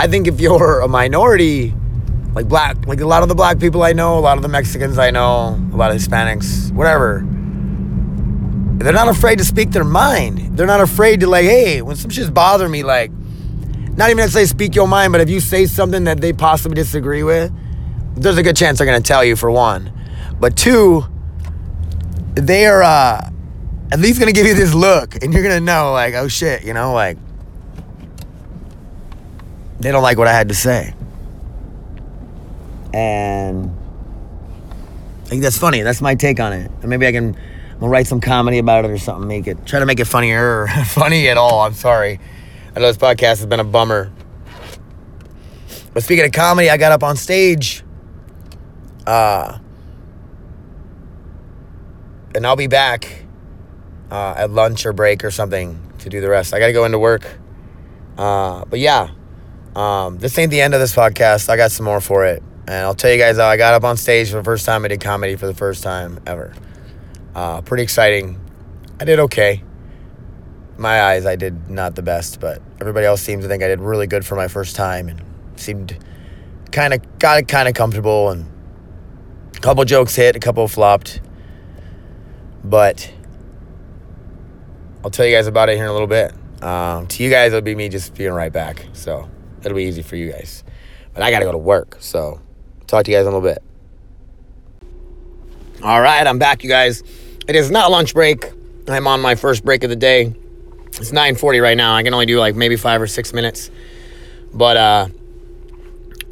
I 0.00 0.06
think 0.06 0.26
if 0.26 0.40
you're 0.40 0.80
a 0.80 0.88
minority 0.88 1.74
Like 2.34 2.48
black, 2.48 2.86
like 2.86 3.00
a 3.00 3.06
lot 3.06 3.22
of 3.22 3.28
the 3.28 3.34
black 3.34 3.58
people 3.58 3.82
I 3.82 3.92
know, 3.92 4.18
a 4.18 4.20
lot 4.20 4.38
of 4.38 4.42
the 4.42 4.48
Mexicans 4.48 4.98
I 4.98 5.10
know, 5.10 5.60
a 5.72 5.76
lot 5.76 5.90
of 5.90 5.96
Hispanics, 5.96 6.72
whatever. 6.72 7.26
They're 8.78 8.94
not 8.94 9.08
afraid 9.08 9.38
to 9.38 9.44
speak 9.44 9.72
their 9.72 9.84
mind. 9.84 10.56
They're 10.56 10.66
not 10.66 10.80
afraid 10.80 11.20
to 11.20 11.26
like, 11.26 11.44
hey, 11.44 11.82
when 11.82 11.96
some 11.96 12.10
shit's 12.10 12.30
bothering 12.30 12.70
me, 12.70 12.82
like, 12.82 13.10
not 13.96 14.08
even 14.10 14.24
to 14.24 14.30
say 14.30 14.46
speak 14.46 14.74
your 14.74 14.88
mind, 14.88 15.12
but 15.12 15.20
if 15.20 15.28
you 15.28 15.40
say 15.40 15.66
something 15.66 16.04
that 16.04 16.20
they 16.20 16.32
possibly 16.32 16.76
disagree 16.76 17.22
with, 17.22 17.52
there's 18.16 18.38
a 18.38 18.42
good 18.42 18.56
chance 18.56 18.78
they're 18.78 18.86
gonna 18.86 19.02
tell 19.02 19.22
you 19.24 19.36
for 19.36 19.50
one. 19.50 19.92
But 20.38 20.56
two, 20.56 21.04
they 22.34 22.64
are 22.64 22.82
uh, 22.82 23.28
at 23.92 23.98
least 23.98 24.18
gonna 24.18 24.32
give 24.32 24.46
you 24.46 24.54
this 24.54 24.72
look, 24.72 25.22
and 25.22 25.34
you're 25.34 25.42
gonna 25.42 25.60
know, 25.60 25.92
like, 25.92 26.14
oh 26.14 26.28
shit, 26.28 26.64
you 26.64 26.72
know, 26.72 26.94
like 26.94 27.18
they 29.80 29.90
don't 29.90 30.02
like 30.02 30.18
what 30.18 30.28
I 30.28 30.32
had 30.32 30.48
to 30.48 30.54
say. 30.54 30.94
And 32.92 33.70
I 35.24 35.28
think 35.28 35.42
that's 35.42 35.58
funny. 35.58 35.82
That's 35.82 36.00
my 36.00 36.14
take 36.14 36.40
on 36.40 36.52
it. 36.52 36.70
And 36.80 36.90
maybe 36.90 37.06
I 37.06 37.12
can 37.12 37.36
I'll 37.80 37.88
write 37.88 38.06
some 38.06 38.20
comedy 38.20 38.58
about 38.58 38.84
it 38.84 38.90
or 38.90 38.98
something. 38.98 39.26
Make 39.26 39.46
it 39.46 39.64
try 39.64 39.80
to 39.80 39.86
make 39.86 40.00
it 40.00 40.04
funnier 40.04 40.62
or 40.62 40.68
funny 40.86 41.28
at 41.28 41.38
all. 41.38 41.62
I'm 41.62 41.74
sorry. 41.74 42.20
I 42.76 42.80
know 42.80 42.86
this 42.86 42.98
podcast 42.98 43.38
has 43.38 43.46
been 43.46 43.60
a 43.60 43.64
bummer. 43.64 44.12
But 45.92 46.04
speaking 46.04 46.24
of 46.24 46.32
comedy, 46.32 46.70
I 46.70 46.76
got 46.76 46.92
up 46.92 47.02
on 47.02 47.16
stage. 47.16 47.82
Uh, 49.06 49.58
and 52.34 52.46
I'll 52.46 52.56
be 52.56 52.68
back 52.68 53.24
uh, 54.10 54.34
at 54.36 54.50
lunch 54.50 54.86
or 54.86 54.92
break 54.92 55.24
or 55.24 55.30
something 55.30 55.80
to 56.00 56.08
do 56.08 56.20
the 56.20 56.28
rest. 56.28 56.54
I 56.54 56.58
got 56.58 56.66
to 56.66 56.72
go 56.72 56.84
into 56.84 56.98
work. 56.98 57.26
Uh, 58.18 58.64
but 58.66 58.78
yeah, 58.78 59.08
um, 59.74 60.18
this 60.18 60.36
ain't 60.38 60.50
the 60.50 60.60
end 60.60 60.74
of 60.74 60.80
this 60.80 60.94
podcast. 60.94 61.48
I 61.48 61.56
got 61.56 61.70
some 61.70 61.84
more 61.84 62.00
for 62.00 62.24
it. 62.24 62.42
And 62.66 62.86
I'll 62.86 62.94
tell 62.94 63.10
you 63.10 63.18
guys 63.18 63.36
how 63.36 63.46
I 63.46 63.56
got 63.56 63.74
up 63.74 63.84
on 63.84 63.96
stage 63.96 64.30
for 64.30 64.36
the 64.36 64.44
first 64.44 64.64
time. 64.64 64.84
I 64.84 64.88
did 64.88 65.00
comedy 65.00 65.36
for 65.36 65.46
the 65.46 65.54
first 65.54 65.82
time 65.82 66.20
ever. 66.26 66.52
Uh, 67.34 67.62
pretty 67.62 67.82
exciting. 67.82 68.40
I 69.00 69.04
did 69.04 69.18
okay. 69.20 69.62
My 70.76 71.02
eyes, 71.02 71.26
I 71.26 71.36
did 71.36 71.68
not 71.70 71.94
the 71.94 72.02
best, 72.02 72.40
but 72.40 72.62
everybody 72.80 73.06
else 73.06 73.22
seems 73.22 73.44
to 73.44 73.48
think 73.48 73.62
I 73.62 73.68
did 73.68 73.80
really 73.80 74.06
good 74.06 74.24
for 74.24 74.34
my 74.34 74.48
first 74.48 74.76
time 74.76 75.08
and 75.08 75.22
seemed 75.56 75.98
kind 76.72 76.94
of 76.94 77.18
got 77.18 77.48
kind 77.48 77.68
of 77.68 77.74
comfortable 77.74 78.30
and 78.30 78.46
a 79.56 79.60
couple 79.60 79.84
jokes 79.84 80.14
hit, 80.14 80.36
a 80.36 80.40
couple 80.40 80.66
flopped. 80.68 81.20
But 82.64 83.12
I'll 85.04 85.10
tell 85.10 85.26
you 85.26 85.34
guys 85.34 85.46
about 85.46 85.68
it 85.68 85.76
here 85.76 85.84
in 85.84 85.90
a 85.90 85.92
little 85.92 86.06
bit. 86.06 86.32
Um, 86.62 87.06
to 87.08 87.22
you 87.22 87.30
guys, 87.30 87.48
it'll 87.48 87.62
be 87.62 87.74
me 87.74 87.88
just 87.88 88.14
being 88.14 88.32
right 88.32 88.52
back. 88.52 88.86
So 88.92 89.28
it'll 89.64 89.76
be 89.76 89.84
easy 89.84 90.02
for 90.02 90.16
you 90.16 90.30
guys. 90.30 90.64
But 91.14 91.22
I 91.22 91.30
got 91.30 91.40
to 91.40 91.44
go 91.44 91.52
to 91.52 91.58
work. 91.58 91.96
So 92.00 92.40
talk 92.86 93.04
to 93.04 93.10
you 93.10 93.16
guys 93.16 93.26
in 93.26 93.32
a 93.32 93.36
little 93.36 93.48
bit. 93.48 93.62
All 95.82 96.00
right, 96.00 96.26
I'm 96.26 96.38
back, 96.38 96.62
you 96.62 96.68
guys. 96.68 97.02
It 97.48 97.56
is 97.56 97.70
not 97.70 97.90
lunch 97.90 98.14
break. 98.14 98.52
I'm 98.88 99.06
on 99.06 99.20
my 99.20 99.34
first 99.34 99.64
break 99.64 99.82
of 99.82 99.90
the 99.90 99.96
day. 99.96 100.34
It's 100.86 101.10
9:40 101.10 101.62
right 101.62 101.76
now. 101.76 101.94
I 101.94 102.02
can 102.02 102.12
only 102.12 102.26
do 102.26 102.38
like 102.38 102.54
maybe 102.54 102.76
five 102.76 103.00
or 103.00 103.06
six 103.06 103.32
minutes. 103.32 103.70
But 104.52 104.76
uh, 104.76 105.08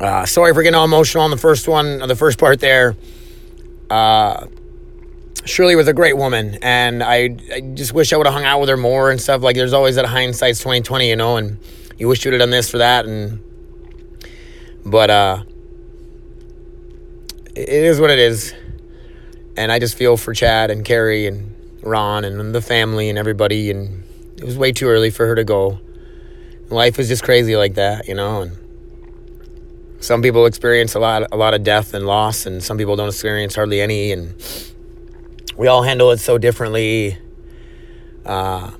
uh, 0.01 0.27
sorry 0.27 0.53
for 0.53 0.63
getting 0.63 0.77
all 0.77 0.85
emotional 0.85 1.25
on 1.25 1.31
the 1.31 1.37
first 1.37 1.69
one, 1.69 2.03
on 2.03 2.09
the 2.09 2.17
first 2.17 2.39
part 2.39 2.61
there. 2.61 2.97
Uh, 3.91 4.47
Shirley 5.45 5.77
was 5.77 5.89
a 5.89 5.93
great 5.93 6.17
woman, 6.17 6.59
and 6.63 7.03
I, 7.03 7.37
I 7.53 7.61
just 7.75 7.95
wish 7.95 8.13
I 8.13 8.17
would 8.17 8.27
have 8.27 8.35
hung 8.35 8.45
out 8.45 8.61
with 8.61 8.69
her 8.69 8.77
more 8.77 9.11
and 9.11 9.21
stuff. 9.21 9.41
Like, 9.41 9.57
there's 9.57 9.73
always 9.73 9.97
that 9.97 10.05
hindsight's 10.05 10.59
2020, 10.59 11.09
you 11.09 11.17
know, 11.17 11.37
and 11.37 11.59
you 11.99 12.07
wish 12.07 12.25
you 12.25 12.31
would 12.31 12.41
have 12.41 12.47
done 12.47 12.51
this 12.51 12.71
for 12.71 12.79
that, 12.79 13.07
and 13.07 13.41
but 14.87 15.11
uh, 15.11 15.43
it 17.57 17.69
is 17.69 18.01
what 18.01 18.11
it 18.11 18.21
is, 18.21 18.55
and 19.57 19.73
I 19.73 19.81
just 19.81 19.97
feel 19.97 20.17
for 20.17 20.33
Chad 20.33 20.71
and 20.71 20.85
Carrie 20.85 21.27
and 21.27 21.55
Ron 21.83 22.25
and 22.25 22.55
the 22.55 22.63
family 22.63 23.09
and 23.09 23.19
everybody, 23.19 23.71
and 23.71 24.05
it 24.37 24.45
was 24.45 24.57
way 24.57 24.71
too 24.71 24.87
early 24.87 25.11
for 25.11 25.27
her 25.27 25.35
to 25.35 25.45
go. 25.45 25.81
Life 26.71 27.01
is 27.01 27.09
just 27.09 27.25
crazy 27.25 27.57
like 27.57 27.75
that, 27.75 28.07
you 28.07 28.15
know, 28.15 28.43
and 28.43 28.57
some 30.01 30.23
people 30.23 30.47
experience 30.47 30.95
a 30.95 31.01
lot 31.01 31.25
a 31.33 31.37
lot 31.37 31.55
of 31.55 31.65
death 31.65 31.95
and 31.95 32.07
loss 32.07 32.47
and 32.47 32.63
some 32.63 32.79
people 32.79 32.95
don't 32.95 33.09
experience 33.09 33.57
hardly 33.57 33.81
any 33.81 34.13
and 34.13 34.33
we 35.57 35.67
all 35.67 35.83
handle 35.83 36.13
it 36.13 36.19
so 36.19 36.39
differently. 36.39 37.19
Uh, 38.25 38.71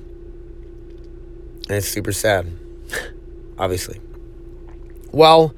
and 1.67 1.77
it's 1.77 1.89
super 1.89 2.13
sad 2.13 2.47
obviously. 3.59 3.99
Well 5.11 5.53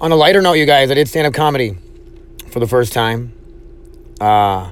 on 0.00 0.12
a 0.12 0.16
lighter 0.16 0.42
note 0.42 0.54
you 0.54 0.66
guys 0.66 0.90
i 0.90 0.94
did 0.94 1.08
stand-up 1.08 1.32
comedy 1.32 1.76
for 2.48 2.60
the 2.60 2.68
first 2.68 2.92
time. 2.92 3.32
Uh, 4.20 4.70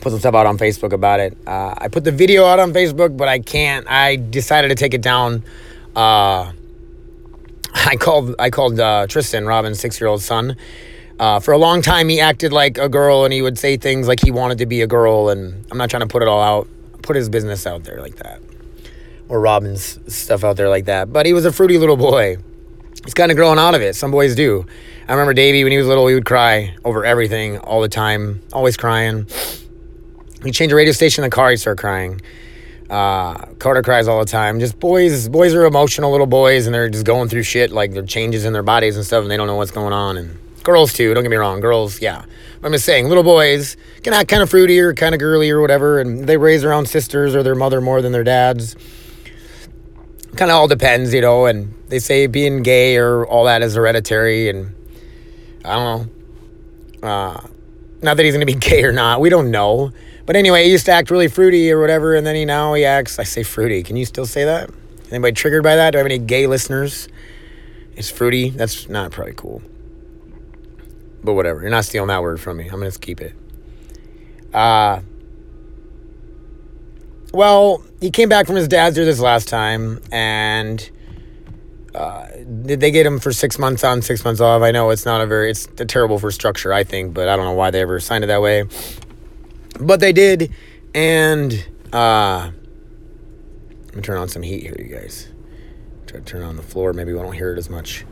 put 0.00 0.10
some 0.10 0.18
stuff 0.18 0.34
out 0.34 0.46
on 0.46 0.58
facebook 0.58 0.92
about 0.92 1.20
it. 1.20 1.36
Uh, 1.46 1.74
i 1.78 1.88
put 1.88 2.04
the 2.04 2.12
video 2.12 2.44
out 2.44 2.58
on 2.58 2.72
facebook 2.72 3.16
but 3.16 3.28
i 3.28 3.38
can't. 3.38 3.86
I 3.88 4.16
decided 4.16 4.68
to 4.68 4.74
take 4.74 4.94
it 4.94 5.02
down. 5.02 5.44
Uh, 5.94 6.52
I 7.74 7.96
called 7.96 8.34
I 8.38 8.50
called 8.50 8.80
uh, 8.80 9.06
Tristan, 9.06 9.46
Robin's 9.46 9.78
six 9.78 10.00
year 10.00 10.08
old 10.08 10.22
son. 10.22 10.56
Uh, 11.18 11.40
for 11.40 11.52
a 11.52 11.58
long 11.58 11.80
time, 11.80 12.08
he 12.08 12.20
acted 12.20 12.52
like 12.52 12.76
a 12.76 12.88
girl, 12.88 13.24
and 13.24 13.32
he 13.32 13.40
would 13.40 13.58
say 13.58 13.76
things 13.78 14.06
like 14.06 14.20
he 14.22 14.30
wanted 14.30 14.58
to 14.58 14.66
be 14.66 14.82
a 14.82 14.86
girl. 14.86 15.30
And 15.30 15.64
I'm 15.70 15.78
not 15.78 15.88
trying 15.88 16.02
to 16.02 16.06
put 16.06 16.22
it 16.22 16.28
all 16.28 16.42
out, 16.42 16.68
put 17.02 17.16
his 17.16 17.28
business 17.28 17.66
out 17.66 17.84
there 17.84 18.00
like 18.00 18.16
that, 18.16 18.42
or 19.28 19.40
Robin's 19.40 19.98
stuff 20.12 20.44
out 20.44 20.56
there 20.56 20.68
like 20.68 20.86
that. 20.86 21.12
But 21.12 21.26
he 21.26 21.32
was 21.32 21.44
a 21.44 21.52
fruity 21.52 21.78
little 21.78 21.96
boy. 21.96 22.36
He's 23.04 23.14
kind 23.14 23.30
of 23.30 23.36
growing 23.36 23.58
out 23.58 23.74
of 23.74 23.82
it. 23.82 23.94
Some 23.94 24.10
boys 24.10 24.34
do. 24.34 24.66
I 25.08 25.12
remember 25.12 25.34
Davey 25.34 25.62
when 25.62 25.70
he 25.70 25.78
was 25.78 25.86
little, 25.86 26.06
he 26.08 26.14
would 26.14 26.24
cry 26.24 26.76
over 26.84 27.04
everything 27.04 27.58
all 27.58 27.80
the 27.80 27.88
time, 27.88 28.42
always 28.52 28.76
crying. 28.76 29.26
He 30.42 30.50
changed 30.50 30.72
a 30.72 30.76
radio 30.76 30.92
station 30.92 31.22
in 31.22 31.30
the 31.30 31.34
car, 31.34 31.50
he'd 31.50 31.58
start 31.58 31.78
crying. 31.78 32.20
Uh, 32.90 33.34
Carter 33.58 33.82
cries 33.82 34.08
all 34.08 34.20
the 34.20 34.30
time. 34.30 34.60
Just 34.60 34.78
boys, 34.78 35.28
boys 35.28 35.54
are 35.54 35.64
emotional 35.64 36.10
little 36.10 36.26
boys, 36.26 36.66
and 36.66 36.74
they're 36.74 36.88
just 36.88 37.04
going 37.04 37.28
through 37.28 37.42
shit 37.42 37.72
like 37.72 37.92
their 37.92 38.04
changes 38.04 38.44
in 38.44 38.52
their 38.52 38.62
bodies 38.62 38.96
and 38.96 39.04
stuff, 39.04 39.22
and 39.22 39.30
they 39.30 39.36
don't 39.36 39.46
know 39.46 39.56
what's 39.56 39.72
going 39.72 39.92
on. 39.92 40.16
And 40.16 40.38
girls 40.62 40.92
too. 40.92 41.14
Don't 41.14 41.22
get 41.22 41.30
me 41.30 41.36
wrong, 41.36 41.60
girls, 41.60 42.00
yeah. 42.00 42.24
I'm 42.62 42.72
just 42.72 42.84
saying, 42.84 43.08
little 43.08 43.22
boys 43.22 43.76
can 44.02 44.12
act 44.12 44.28
kind 44.28 44.42
of 44.42 44.50
fruity 44.50 44.80
or 44.80 44.94
kind 44.94 45.14
of 45.14 45.20
girly 45.20 45.50
or 45.50 45.60
whatever, 45.60 46.00
and 46.00 46.26
they 46.26 46.36
raise 46.36 46.62
their 46.62 46.72
own 46.72 46.86
sisters 46.86 47.34
or 47.34 47.42
their 47.42 47.54
mother 47.54 47.80
more 47.80 48.02
than 48.02 48.12
their 48.12 48.24
dads. 48.24 48.74
Kind 50.36 50.50
of 50.50 50.56
all 50.56 50.68
depends, 50.68 51.14
you 51.14 51.20
know. 51.20 51.46
And 51.46 51.74
they 51.88 51.98
say 51.98 52.26
being 52.26 52.62
gay 52.62 52.96
or 52.96 53.26
all 53.26 53.44
that 53.44 53.62
is 53.62 53.74
hereditary, 53.74 54.48
and 54.48 54.74
I 55.64 55.74
don't 55.74 56.10
know. 57.02 57.08
Uh, 57.08 57.46
not 58.02 58.16
that 58.16 58.24
he's 58.24 58.34
gonna 58.34 58.46
be 58.46 58.54
gay 58.70 58.84
or 58.84 58.92
not. 58.92 59.20
We 59.20 59.30
don't 59.30 59.50
know. 59.50 59.92
But 60.26 60.36
anyway, 60.36 60.64
he 60.64 60.72
used 60.72 60.86
to 60.86 60.92
act 60.92 61.10
really 61.10 61.28
fruity 61.28 61.70
or 61.70 61.80
whatever, 61.80 62.14
and 62.14 62.26
then 62.26 62.34
he 62.34 62.44
now 62.44 62.74
he 62.74 62.84
acts. 62.84 63.18
I 63.18 63.22
say 63.22 63.42
fruity. 63.42 63.82
Can 63.82 63.96
you 63.96 64.04
still 64.04 64.26
say 64.26 64.44
that? 64.44 64.70
Anybody 65.10 65.32
triggered 65.32 65.62
by 65.62 65.76
that? 65.76 65.92
Do 65.92 65.98
I 65.98 66.00
have 66.00 66.06
any 66.06 66.18
gay 66.18 66.46
listeners? 66.46 67.08
It's 67.94 68.10
fruity. 68.10 68.50
That's 68.50 68.88
not 68.88 69.12
probably 69.12 69.34
cool. 69.34 69.62
But 71.22 71.34
whatever. 71.34 71.62
You're 71.62 71.70
not 71.70 71.84
stealing 71.84 72.08
that 72.08 72.22
word 72.22 72.40
from 72.40 72.56
me. 72.58 72.64
I'm 72.64 72.80
gonna 72.80 72.90
keep 72.90 73.20
it. 73.20 73.34
Uh 74.52 75.00
well, 77.32 77.82
he 78.00 78.10
came 78.10 78.28
back 78.28 78.46
from 78.46 78.56
his 78.56 78.68
dad's 78.68 78.96
this 78.96 79.20
last 79.20 79.48
time, 79.48 80.00
and 80.10 80.90
uh, 81.94 82.26
did 82.62 82.80
they 82.80 82.90
get 82.90 83.06
him 83.06 83.18
for 83.18 83.32
six 83.32 83.58
months 83.58 83.84
on, 83.84 84.02
six 84.02 84.24
months 84.24 84.40
off? 84.40 84.62
I 84.62 84.70
know 84.70 84.90
it's 84.90 85.06
not 85.06 85.20
a 85.20 85.26
very, 85.26 85.50
it's 85.50 85.66
terrible 85.88 86.18
for 86.18 86.30
structure, 86.30 86.72
I 86.72 86.84
think, 86.84 87.14
but 87.14 87.28
I 87.28 87.36
don't 87.36 87.44
know 87.44 87.52
why 87.52 87.70
they 87.70 87.80
ever 87.80 88.00
signed 88.00 88.24
it 88.24 88.28
that 88.28 88.42
way. 88.42 88.64
But 89.80 90.00
they 90.00 90.12
did, 90.12 90.52
and 90.94 91.66
uh, 91.92 92.50
let 93.86 93.96
me 93.96 94.02
turn 94.02 94.18
on 94.18 94.28
some 94.28 94.42
heat 94.42 94.62
here, 94.62 94.76
you 94.78 94.94
guys. 94.94 95.28
Try 96.06 96.20
to 96.20 96.24
turn 96.24 96.42
on 96.42 96.56
the 96.56 96.62
floor. 96.62 96.92
Maybe 96.92 97.12
we 97.12 97.18
won't 97.18 97.34
hear 97.34 97.52
it 97.52 97.58
as 97.58 97.68
much. 97.68 98.04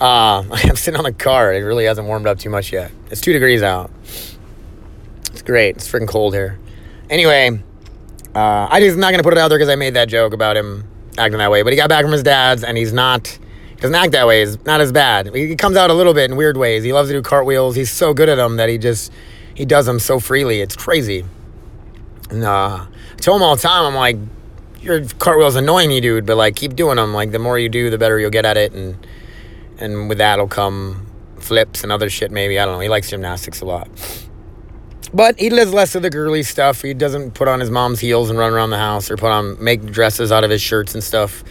Uh, 0.00 0.44
I'm 0.52 0.76
sitting 0.76 0.98
on 0.98 1.04
the 1.04 1.12
car. 1.12 1.52
It 1.52 1.60
really 1.60 1.84
hasn't 1.84 2.06
warmed 2.06 2.26
up 2.26 2.38
too 2.38 2.50
much 2.50 2.72
yet. 2.72 2.92
It's 3.10 3.20
two 3.20 3.32
degrees 3.32 3.62
out. 3.62 3.90
It's 5.32 5.42
great. 5.42 5.76
It's 5.76 5.90
freaking 5.90 6.08
cold 6.08 6.34
here. 6.34 6.58
Anyway, 7.10 7.62
uh, 8.38 8.68
I 8.70 8.80
just 8.80 8.96
not 8.96 9.10
gonna 9.10 9.22
put 9.22 9.32
it 9.32 9.38
out 9.38 9.48
there 9.48 9.58
because 9.58 9.68
I 9.68 9.76
made 9.76 9.94
that 9.94 10.08
joke 10.08 10.32
about 10.32 10.56
him 10.56 10.84
acting 11.16 11.38
that 11.38 11.50
way. 11.50 11.62
But 11.62 11.72
he 11.72 11.76
got 11.76 11.88
back 11.88 12.02
from 12.02 12.12
his 12.12 12.22
dad's, 12.22 12.62
and 12.62 12.76
he's 12.78 12.92
not. 12.92 13.38
Doesn't 13.80 13.94
act 13.94 14.12
that 14.12 14.26
way. 14.26 14.40
He's 14.40 14.64
not 14.64 14.80
as 14.80 14.90
bad. 14.90 15.32
He 15.34 15.54
comes 15.54 15.76
out 15.76 15.88
a 15.88 15.94
little 15.94 16.12
bit 16.12 16.30
in 16.30 16.36
weird 16.36 16.56
ways. 16.56 16.82
He 16.82 16.92
loves 16.92 17.10
to 17.10 17.14
do 17.14 17.22
cartwheels. 17.22 17.76
He's 17.76 17.92
so 17.92 18.12
good 18.12 18.28
at 18.28 18.34
them 18.34 18.56
that 18.56 18.68
he 18.68 18.76
just 18.76 19.12
he 19.54 19.64
does 19.64 19.86
them 19.86 19.98
so 19.98 20.20
freely. 20.20 20.60
It's 20.60 20.76
crazy. 20.76 21.24
And 22.30 22.44
uh, 22.44 22.86
I 22.86 23.16
tell 23.16 23.36
him 23.36 23.42
all 23.42 23.56
the 23.56 23.62
time, 23.62 23.86
I'm 23.86 23.94
like, 23.94 24.16
your 24.80 25.04
cartwheel's 25.18 25.56
annoying 25.56 25.90
you, 25.90 26.00
dude, 26.00 26.26
but 26.26 26.36
like 26.36 26.56
keep 26.56 26.74
doing 26.74 26.96
them. 26.96 27.14
Like 27.14 27.30
the 27.30 27.38
more 27.38 27.58
you 27.58 27.68
do, 27.68 27.90
the 27.90 27.98
better 27.98 28.18
you'll 28.18 28.30
get 28.30 28.44
at 28.44 28.56
it, 28.56 28.72
and 28.72 29.06
and 29.78 30.08
with 30.08 30.18
that'll 30.18 30.48
come 30.48 31.06
flips 31.38 31.82
and 31.82 31.92
other 31.92 32.10
shit. 32.10 32.30
Maybe 32.30 32.58
I 32.58 32.64
don't 32.64 32.74
know. 32.74 32.80
He 32.80 32.88
likes 32.88 33.10
gymnastics 33.10 33.60
a 33.60 33.64
lot, 33.64 33.88
but 35.12 35.38
he 35.38 35.48
does 35.48 35.72
less 35.72 35.94
of 35.94 36.02
the 36.02 36.10
girly 36.10 36.42
stuff. 36.42 36.82
He 36.82 36.94
doesn't 36.94 37.32
put 37.32 37.48
on 37.48 37.60
his 37.60 37.70
mom's 37.70 38.00
heels 38.00 38.30
and 38.30 38.38
run 38.38 38.52
around 38.52 38.70
the 38.70 38.78
house, 38.78 39.10
or 39.10 39.16
put 39.16 39.30
on 39.30 39.62
make 39.62 39.84
dresses 39.84 40.32
out 40.32 40.44
of 40.44 40.50
his 40.50 40.62
shirts 40.62 40.94
and 40.94 41.02
stuff 41.02 41.44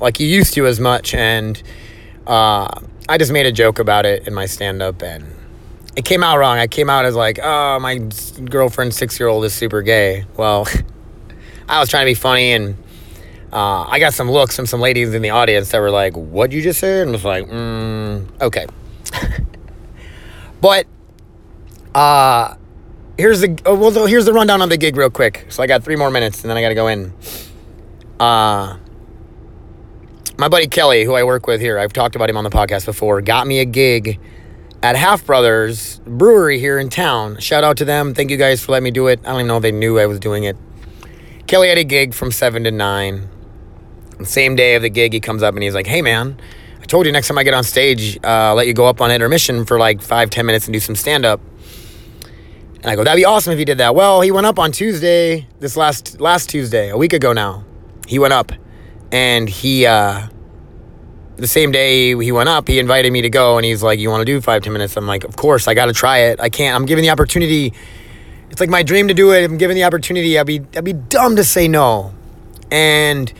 like 0.00 0.16
he 0.16 0.26
used 0.26 0.54
to 0.54 0.66
as 0.66 0.80
much. 0.80 1.14
And 1.14 1.62
uh, 2.26 2.68
I 3.08 3.18
just 3.18 3.32
made 3.32 3.46
a 3.46 3.52
joke 3.52 3.78
about 3.78 4.06
it 4.06 4.26
in 4.26 4.34
my 4.34 4.46
stand 4.46 4.82
up 4.82 5.02
and 5.02 5.26
it 5.96 6.04
came 6.04 6.22
out 6.22 6.38
wrong. 6.38 6.58
I 6.58 6.66
came 6.66 6.88
out 6.88 7.04
as 7.04 7.14
like, 7.14 7.38
oh, 7.42 7.78
my 7.80 7.98
girlfriend's 8.44 8.96
six 8.96 9.18
year 9.18 9.28
old 9.28 9.44
is 9.44 9.52
super 9.52 9.82
gay. 9.82 10.24
Well, 10.36 10.66
I 11.68 11.80
was 11.80 11.88
trying 11.88 12.06
to 12.06 12.10
be 12.10 12.14
funny 12.14 12.52
and 12.52 12.76
uh, 13.52 13.82
I 13.82 13.98
got 13.98 14.14
some 14.14 14.30
looks 14.30 14.54
from 14.54 14.66
some 14.66 14.80
ladies 14.80 15.12
in 15.12 15.22
the 15.22 15.30
audience 15.30 15.70
that 15.72 15.80
were 15.80 15.90
like, 15.90 16.14
what'd 16.14 16.52
you 16.52 16.62
just 16.62 16.78
say? 16.78 17.00
And 17.00 17.10
I 17.10 17.12
was 17.12 17.24
like, 17.24 17.46
mm, 17.46 18.40
okay. 18.40 18.66
but 20.60 20.86
uh, 21.94 22.54
here's 23.18 23.40
the 23.40 23.60
oh, 23.66 23.74
well, 23.74 24.06
here's 24.06 24.24
the 24.24 24.32
rundown 24.32 24.62
on 24.62 24.68
the 24.68 24.76
gig 24.76 24.96
real 24.96 25.10
quick. 25.10 25.46
So 25.48 25.62
I 25.62 25.66
got 25.66 25.84
three 25.84 25.96
more 25.96 26.10
minutes 26.10 26.42
and 26.42 26.50
then 26.50 26.56
I 26.56 26.62
got 26.62 26.70
to 26.70 26.74
go 26.74 26.88
in. 26.88 27.12
Uh, 28.18 28.78
my 30.38 30.48
buddy 30.48 30.68
Kelly, 30.68 31.04
who 31.04 31.14
I 31.14 31.24
work 31.24 31.46
with 31.46 31.60
here, 31.60 31.78
I've 31.78 31.92
talked 31.92 32.16
about 32.16 32.30
him 32.30 32.36
on 32.36 32.44
the 32.44 32.50
podcast 32.50 32.86
before, 32.86 33.20
got 33.20 33.46
me 33.46 33.60
a 33.60 33.64
gig 33.64 34.18
at 34.82 34.96
Half 34.96 35.26
Brothers 35.26 36.00
Brewery 36.06 36.58
here 36.58 36.78
in 36.78 36.88
town. 36.88 37.38
Shout 37.38 37.64
out 37.64 37.76
to 37.78 37.84
them. 37.84 38.14
Thank 38.14 38.30
you 38.30 38.36
guys 38.36 38.64
for 38.64 38.72
letting 38.72 38.84
me 38.84 38.90
do 38.90 39.06
it. 39.08 39.20
I 39.20 39.30
don't 39.30 39.40
even 39.40 39.48
know 39.48 39.56
if 39.56 39.62
they 39.62 39.72
knew 39.72 39.98
I 39.98 40.06
was 40.06 40.18
doing 40.18 40.44
it. 40.44 40.56
Kelly 41.46 41.68
had 41.68 41.78
a 41.78 41.84
gig 41.84 42.14
from 42.14 42.30
7 42.30 42.64
to 42.64 42.70
9. 42.70 43.28
The 44.18 44.24
same 44.26 44.56
day 44.56 44.74
of 44.76 44.82
the 44.82 44.88
gig, 44.88 45.12
he 45.12 45.20
comes 45.20 45.42
up 45.42 45.54
and 45.54 45.62
he's 45.62 45.74
like, 45.74 45.86
hey, 45.86 46.00
man, 46.00 46.40
I 46.80 46.84
told 46.84 47.06
you 47.06 47.12
next 47.12 47.28
time 47.28 47.38
I 47.38 47.42
get 47.42 47.54
on 47.54 47.64
stage, 47.64 48.16
uh, 48.18 48.28
I'll 48.28 48.54
let 48.54 48.66
you 48.66 48.74
go 48.74 48.86
up 48.86 49.00
on 49.00 49.10
intermission 49.10 49.66
for 49.66 49.78
like 49.78 50.00
five, 50.00 50.30
ten 50.30 50.46
minutes 50.46 50.66
and 50.66 50.72
do 50.72 50.80
some 50.80 50.94
stand 50.94 51.24
up. 51.24 51.40
And 52.82 52.86
I 52.86 52.96
go, 52.96 53.04
that'd 53.04 53.18
be 53.18 53.26
awesome 53.26 53.52
if 53.52 53.58
you 53.58 53.66
did 53.66 53.78
that. 53.78 53.94
Well, 53.94 54.22
he 54.22 54.30
went 54.30 54.46
up 54.46 54.58
on 54.58 54.72
Tuesday, 54.72 55.46
this 55.58 55.76
last 55.76 56.18
last 56.20 56.48
Tuesday, 56.48 56.88
a 56.88 56.96
week 56.96 57.12
ago 57.12 57.32
now. 57.32 57.64
He 58.06 58.18
went 58.18 58.32
up 58.32 58.52
and 59.12 59.48
he 59.48 59.84
uh, 59.84 60.28
the 61.36 61.46
same 61.46 61.72
day 61.72 62.16
he 62.16 62.32
went 62.32 62.48
up, 62.48 62.68
he 62.68 62.78
invited 62.78 63.12
me 63.12 63.22
to 63.22 63.30
go, 63.30 63.56
and 63.56 63.64
he's 63.64 63.82
like, 63.82 63.98
"You 63.98 64.10
want 64.10 64.22
to 64.22 64.24
do 64.24 64.40
five 64.40 64.62
ten 64.62 64.72
minutes?" 64.72 64.96
I'm 64.96 65.06
like, 65.06 65.24
"Of 65.24 65.36
course, 65.36 65.68
I 65.68 65.74
got 65.74 65.86
to 65.86 65.92
try 65.92 66.18
it. 66.18 66.40
I 66.40 66.48
can't. 66.48 66.74
I'm 66.74 66.86
given 66.86 67.02
the 67.02 67.10
opportunity. 67.10 67.72
It's 68.50 68.60
like 68.60 68.70
my 68.70 68.82
dream 68.82 69.08
to 69.08 69.14
do 69.14 69.32
it. 69.32 69.44
I'm 69.44 69.58
given 69.58 69.74
the 69.74 69.84
opportunity. 69.84 70.38
I'd 70.38 70.46
be 70.46 70.62
I'd 70.76 70.84
be 70.84 70.92
dumb 70.92 71.36
to 71.36 71.44
say 71.44 71.68
no." 71.68 72.14
And 72.70 73.32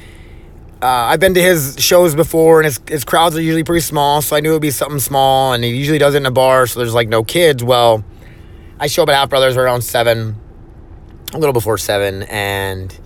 uh, 0.83 0.87
I've 0.87 1.21
been 1.21 1.35
to 1.35 1.43
his 1.43 1.77
shows 1.79 2.15
before, 2.15 2.61
and 2.61 2.67
his 2.67 2.81
his 2.89 3.05
crowds 3.05 3.37
are 3.37 3.43
usually 3.43 3.65
pretty 3.65 3.83
small, 3.83 4.23
so 4.23 4.37
I 4.37 4.41
knew 4.41 4.51
it'd 4.51 4.63
be 4.63 4.71
something 4.71 5.01
small, 5.01 5.53
and 5.53 5.63
he 5.63 5.71
usually 5.71 5.99
does 5.99 6.15
it 6.15 6.19
in 6.19 6.27
a 6.27 6.31
bar, 6.31 6.67
so 6.67 6.81
there's 6.81 6.95
like 6.95 7.09
no 7.09 7.23
kids. 7.23 7.63
Well, 7.63 8.05
I 8.81 8.87
show 8.87 9.03
up 9.03 9.11
at 9.11 9.15
Half 9.15 9.29
Brothers 9.29 9.59
around 9.59 9.83
seven, 9.83 10.37
a 11.35 11.39
little 11.39 11.53
before 11.53 11.77
seven, 11.77 12.23
and 12.23 12.99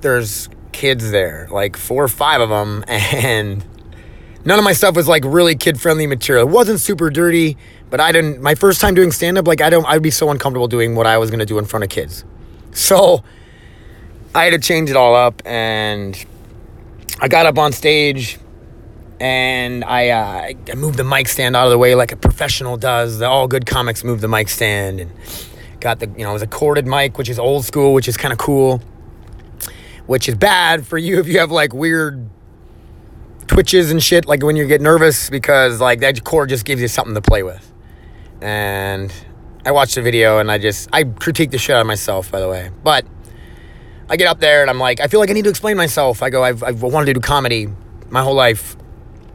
there's 0.00 0.48
kids 0.72 1.10
there, 1.10 1.46
like 1.50 1.76
four 1.76 2.02
or 2.02 2.08
five 2.08 2.40
of 2.40 2.48
them, 2.48 2.82
and 2.88 3.62
none 4.46 4.58
of 4.58 4.64
my 4.64 4.72
stuff 4.72 4.96
was 4.96 5.06
like 5.06 5.22
really 5.26 5.56
kid 5.56 5.78
friendly 5.78 6.06
material. 6.06 6.48
It 6.48 6.50
wasn't 6.50 6.80
super 6.80 7.10
dirty, 7.10 7.58
but 7.90 8.00
I 8.00 8.12
didn't. 8.12 8.40
My 8.40 8.54
first 8.54 8.80
time 8.80 8.94
doing 8.94 9.12
stand 9.12 9.36
up, 9.36 9.46
like 9.46 9.60
I 9.60 9.68
don't, 9.68 9.84
I'd 9.86 10.02
be 10.02 10.10
so 10.10 10.30
uncomfortable 10.30 10.68
doing 10.68 10.94
what 10.94 11.06
I 11.06 11.18
was 11.18 11.30
gonna 11.30 11.44
do 11.44 11.58
in 11.58 11.66
front 11.66 11.84
of 11.84 11.90
kids. 11.90 12.24
So 12.76 13.22
I 14.34 14.46
had 14.46 14.50
to 14.50 14.58
change 14.58 14.90
it 14.90 14.96
all 14.96 15.14
up, 15.14 15.42
and 15.44 16.26
I 17.20 17.28
got 17.28 17.46
up 17.46 17.56
on 17.56 17.72
stage, 17.72 18.36
and 19.24 19.84
I, 19.84 20.10
uh, 20.10 20.52
I 20.70 20.74
moved 20.74 20.98
the 20.98 21.04
mic 21.04 21.28
stand 21.28 21.56
out 21.56 21.64
of 21.64 21.70
the 21.70 21.78
way 21.78 21.94
like 21.94 22.12
a 22.12 22.16
professional 22.16 22.76
does. 22.76 23.20
The 23.20 23.26
all 23.26 23.48
good 23.48 23.64
comics 23.64 24.04
move 24.04 24.20
the 24.20 24.28
mic 24.28 24.50
stand, 24.50 25.00
and 25.00 25.10
got 25.80 25.98
the 25.98 26.08
you 26.08 26.24
know 26.24 26.30
it 26.30 26.34
was 26.34 26.42
a 26.42 26.46
corded 26.46 26.86
mic, 26.86 27.16
which 27.16 27.30
is 27.30 27.38
old 27.38 27.64
school, 27.64 27.94
which 27.94 28.06
is 28.06 28.18
kind 28.18 28.32
of 28.32 28.38
cool. 28.38 28.82
Which 30.04 30.28
is 30.28 30.34
bad 30.34 30.86
for 30.86 30.98
you 30.98 31.20
if 31.20 31.26
you 31.26 31.38
have 31.38 31.50
like 31.50 31.72
weird 31.72 32.28
twitches 33.46 33.90
and 33.90 34.02
shit, 34.02 34.26
like 34.26 34.42
when 34.42 34.56
you 34.56 34.66
get 34.66 34.82
nervous, 34.82 35.30
because 35.30 35.80
like 35.80 36.00
that 36.00 36.22
cord 36.22 36.50
just 36.50 36.66
gives 36.66 36.82
you 36.82 36.88
something 36.88 37.14
to 37.14 37.22
play 37.22 37.42
with. 37.42 37.72
And 38.42 39.10
I 39.64 39.70
watched 39.70 39.94
the 39.94 40.02
video 40.02 40.38
and 40.38 40.52
I 40.52 40.58
just 40.58 40.90
I 40.92 41.04
critique 41.04 41.50
the 41.50 41.56
shit 41.56 41.74
out 41.74 41.80
of 41.80 41.86
myself, 41.86 42.30
by 42.30 42.40
the 42.40 42.48
way. 42.50 42.70
But 42.82 43.06
I 44.10 44.18
get 44.18 44.28
up 44.28 44.38
there 44.38 44.60
and 44.60 44.68
I'm 44.68 44.78
like, 44.78 45.00
I 45.00 45.06
feel 45.06 45.18
like 45.18 45.30
I 45.30 45.32
need 45.32 45.44
to 45.44 45.50
explain 45.50 45.78
myself. 45.78 46.22
I 46.22 46.28
go, 46.28 46.44
I've, 46.44 46.62
I've 46.62 46.82
wanted 46.82 47.06
to 47.06 47.14
do 47.14 47.20
comedy 47.20 47.68
my 48.10 48.22
whole 48.22 48.34
life. 48.34 48.76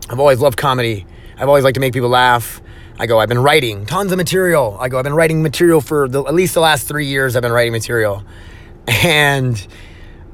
I've 0.09 0.19
always 0.19 0.39
loved 0.39 0.57
comedy. 0.57 1.05
I've 1.37 1.47
always 1.47 1.63
liked 1.63 1.75
to 1.75 1.81
make 1.81 1.93
people 1.93 2.09
laugh. 2.09 2.61
I 2.97 3.05
go, 3.05 3.19
I've 3.19 3.29
been 3.29 3.39
writing 3.39 3.85
tons 3.85 4.11
of 4.11 4.17
material. 4.17 4.75
I 4.79 4.89
go, 4.89 4.97
I've 4.97 5.05
been 5.05 5.13
writing 5.13 5.41
material 5.41 5.79
for 5.79 6.09
the, 6.09 6.23
at 6.25 6.33
least 6.33 6.53
the 6.53 6.59
last 6.59 6.87
three 6.87 7.05
years. 7.05 7.35
I've 7.35 7.41
been 7.41 7.53
writing 7.53 7.71
material, 7.71 8.23
and 8.87 9.67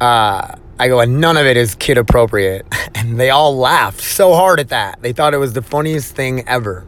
uh, 0.01 0.55
I 0.79 0.87
go, 0.87 0.99
and 0.99 1.21
none 1.21 1.37
of 1.37 1.45
it 1.45 1.57
is 1.57 1.75
kid 1.75 1.97
appropriate. 1.97 2.65
And 2.97 3.19
they 3.19 3.29
all 3.29 3.55
laughed 3.57 3.99
so 3.99 4.33
hard 4.33 4.59
at 4.61 4.69
that. 4.69 5.01
They 5.01 5.11
thought 5.11 5.33
it 5.33 5.37
was 5.37 5.51
the 5.51 5.61
funniest 5.61 6.15
thing 6.15 6.47
ever. 6.47 6.87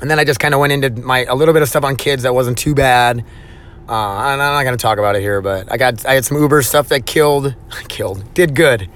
And 0.00 0.10
then 0.10 0.18
I 0.18 0.24
just 0.24 0.40
kind 0.40 0.52
of 0.52 0.60
went 0.60 0.72
into 0.72 0.90
my 1.00 1.24
a 1.24 1.36
little 1.36 1.54
bit 1.54 1.62
of 1.62 1.68
stuff 1.68 1.84
on 1.84 1.94
kids 1.94 2.24
that 2.24 2.34
wasn't 2.34 2.58
too 2.58 2.74
bad. 2.74 3.24
Uh, 3.88 3.92
I'm 3.92 4.38
not 4.38 4.64
gonna 4.64 4.76
talk 4.76 4.98
about 4.98 5.14
it 5.14 5.20
here, 5.20 5.40
but 5.40 5.70
I 5.70 5.76
got 5.76 6.04
I 6.04 6.14
had 6.14 6.24
some 6.24 6.36
Uber 6.36 6.62
stuff 6.62 6.88
that 6.88 7.06
killed, 7.06 7.54
killed, 7.88 8.34
did 8.34 8.56
good. 8.56 8.90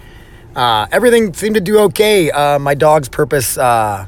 Uh, 0.57 0.87
everything 0.91 1.35
seemed 1.35 1.55
to 1.55 1.61
do 1.61 1.79
okay. 1.79 2.31
Uh, 2.31 2.59
my 2.59 2.75
dog's 2.75 3.11
purpose 3.11 3.59
uh, 3.59 4.07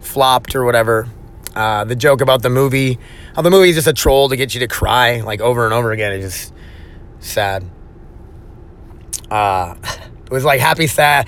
flopped 0.00 0.54
or 0.54 0.64
whatever. 0.64 1.08
Uh, 1.56 1.84
the 1.84 1.96
joke 1.96 2.20
about 2.20 2.42
the 2.42 2.50
movie, 2.50 2.98
how 3.34 3.42
the 3.42 3.50
movie 3.50 3.70
is 3.70 3.76
just 3.76 3.88
a 3.88 3.92
troll 3.92 4.28
to 4.28 4.36
get 4.36 4.54
you 4.54 4.60
to 4.60 4.68
cry 4.68 5.20
like 5.22 5.40
over 5.40 5.64
and 5.64 5.72
over 5.72 5.90
again. 5.90 6.12
It's 6.12 6.50
just 6.50 6.52
sad. 7.20 7.64
Uh, 9.30 9.74
it 10.26 10.30
was 10.30 10.44
like 10.44 10.60
happy, 10.60 10.86
sad, 10.86 11.26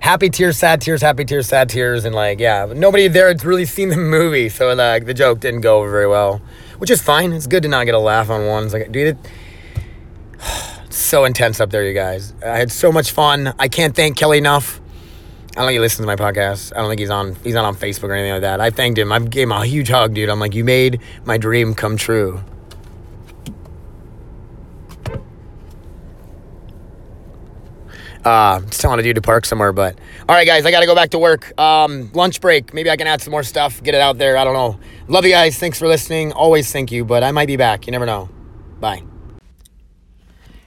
happy 0.00 0.28
tears, 0.28 0.58
sad 0.58 0.80
tears, 0.82 1.00
happy 1.00 1.24
tears, 1.24 1.48
sad 1.48 1.70
tears, 1.70 2.04
and 2.04 2.14
like 2.14 2.40
yeah, 2.40 2.66
but 2.66 2.76
nobody 2.76 3.08
there 3.08 3.28
had 3.28 3.42
really 3.42 3.64
seen 3.64 3.88
the 3.88 3.96
movie, 4.16 4.50
so 4.50 4.72
like 4.74 5.06
the 5.06 5.14
joke 5.14 5.40
didn't 5.40 5.62
go 5.62 5.78
over 5.78 5.90
very 5.90 6.06
well, 6.06 6.42
which 6.76 6.90
is 6.90 7.00
fine. 7.00 7.32
It's 7.32 7.46
good 7.46 7.62
to 7.62 7.68
not 7.70 7.84
get 7.86 7.94
a 7.94 7.98
laugh 7.98 8.28
on 8.28 8.46
ones. 8.46 8.74
Like, 8.74 8.92
dude, 8.92 9.16
it, 9.16 9.30
so 10.96 11.24
intense 11.24 11.60
up 11.60 11.70
there, 11.70 11.84
you 11.84 11.94
guys. 11.94 12.34
I 12.44 12.58
had 12.58 12.70
so 12.70 12.92
much 12.92 13.12
fun. 13.12 13.54
I 13.58 13.68
can't 13.68 13.94
thank 13.94 14.16
Kelly 14.16 14.38
enough. 14.38 14.80
I 15.52 15.56
don't 15.56 15.66
think 15.66 15.74
he 15.74 15.80
listens 15.80 16.04
to 16.04 16.06
my 16.06 16.16
podcast. 16.16 16.72
I 16.74 16.80
don't 16.80 16.88
think 16.88 17.00
he's 17.00 17.10
on. 17.10 17.34
He's 17.44 17.54
not 17.54 17.64
on 17.64 17.76
Facebook 17.76 18.08
or 18.08 18.14
anything 18.14 18.32
like 18.32 18.40
that. 18.40 18.60
I 18.60 18.70
thanked 18.70 18.98
him. 18.98 19.12
I 19.12 19.18
gave 19.18 19.44
him 19.44 19.52
a 19.52 19.66
huge 19.66 19.88
hug, 19.88 20.14
dude. 20.14 20.30
I'm 20.30 20.40
like, 20.40 20.54
you 20.54 20.64
made 20.64 21.00
my 21.24 21.36
dream 21.36 21.74
come 21.74 21.96
true. 21.96 22.42
Uh, 28.24 28.60
just 28.60 28.80
telling 28.80 29.00
a 29.00 29.02
dude 29.02 29.16
to 29.16 29.22
park 29.22 29.44
somewhere, 29.44 29.72
but 29.72 29.98
all 30.28 30.34
right, 30.34 30.46
guys, 30.46 30.64
I 30.64 30.70
got 30.70 30.80
to 30.80 30.86
go 30.86 30.94
back 30.94 31.10
to 31.10 31.18
work. 31.18 31.58
Um, 31.60 32.10
lunch 32.14 32.40
break. 32.40 32.72
Maybe 32.72 32.88
I 32.88 32.96
can 32.96 33.06
add 33.06 33.20
some 33.20 33.32
more 33.32 33.42
stuff, 33.42 33.82
get 33.82 33.94
it 33.94 34.00
out 34.00 34.16
there. 34.16 34.36
I 34.36 34.44
don't 34.44 34.54
know. 34.54 34.78
Love 35.08 35.24
you 35.24 35.32
guys. 35.32 35.58
Thanks 35.58 35.78
for 35.78 35.88
listening. 35.88 36.32
Always 36.32 36.70
thank 36.70 36.92
you, 36.92 37.04
but 37.04 37.24
I 37.24 37.32
might 37.32 37.46
be 37.46 37.56
back. 37.56 37.86
You 37.86 37.90
never 37.90 38.06
know. 38.06 38.28
Bye. 38.78 39.02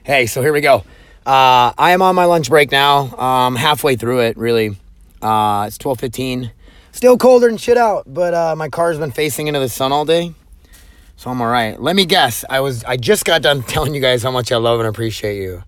Hey, 0.06 0.26
so 0.26 0.40
here 0.40 0.52
we 0.52 0.60
go. 0.60 0.84
Uh, 1.26 1.72
I 1.76 1.90
am 1.90 2.00
on 2.00 2.14
my 2.14 2.26
lunch 2.26 2.48
break 2.48 2.70
now. 2.70 3.12
Um, 3.16 3.56
halfway 3.56 3.96
through 3.96 4.20
it, 4.20 4.36
really. 4.36 4.76
Uh, 5.20 5.64
it's 5.66 5.78
twelve 5.78 5.98
fifteen. 5.98 6.52
Still 6.92 7.18
colder 7.18 7.48
than 7.48 7.56
shit 7.56 7.76
out, 7.76 8.04
but 8.06 8.32
uh, 8.32 8.54
my 8.54 8.68
car's 8.68 8.98
been 8.98 9.10
facing 9.10 9.48
into 9.48 9.58
the 9.58 9.68
sun 9.68 9.90
all 9.90 10.04
day, 10.04 10.32
so 11.16 11.28
I'm 11.28 11.42
all 11.42 11.48
right. 11.48 11.82
Let 11.82 11.96
me 11.96 12.06
guess. 12.06 12.44
I 12.48 12.60
was 12.60 12.84
I 12.84 12.96
just 12.96 13.24
got 13.24 13.42
done 13.42 13.62
telling 13.64 13.96
you 13.96 14.00
guys 14.00 14.22
how 14.22 14.30
much 14.30 14.52
I 14.52 14.58
love 14.58 14.78
and 14.78 14.88
appreciate 14.88 15.42
you. 15.42 15.64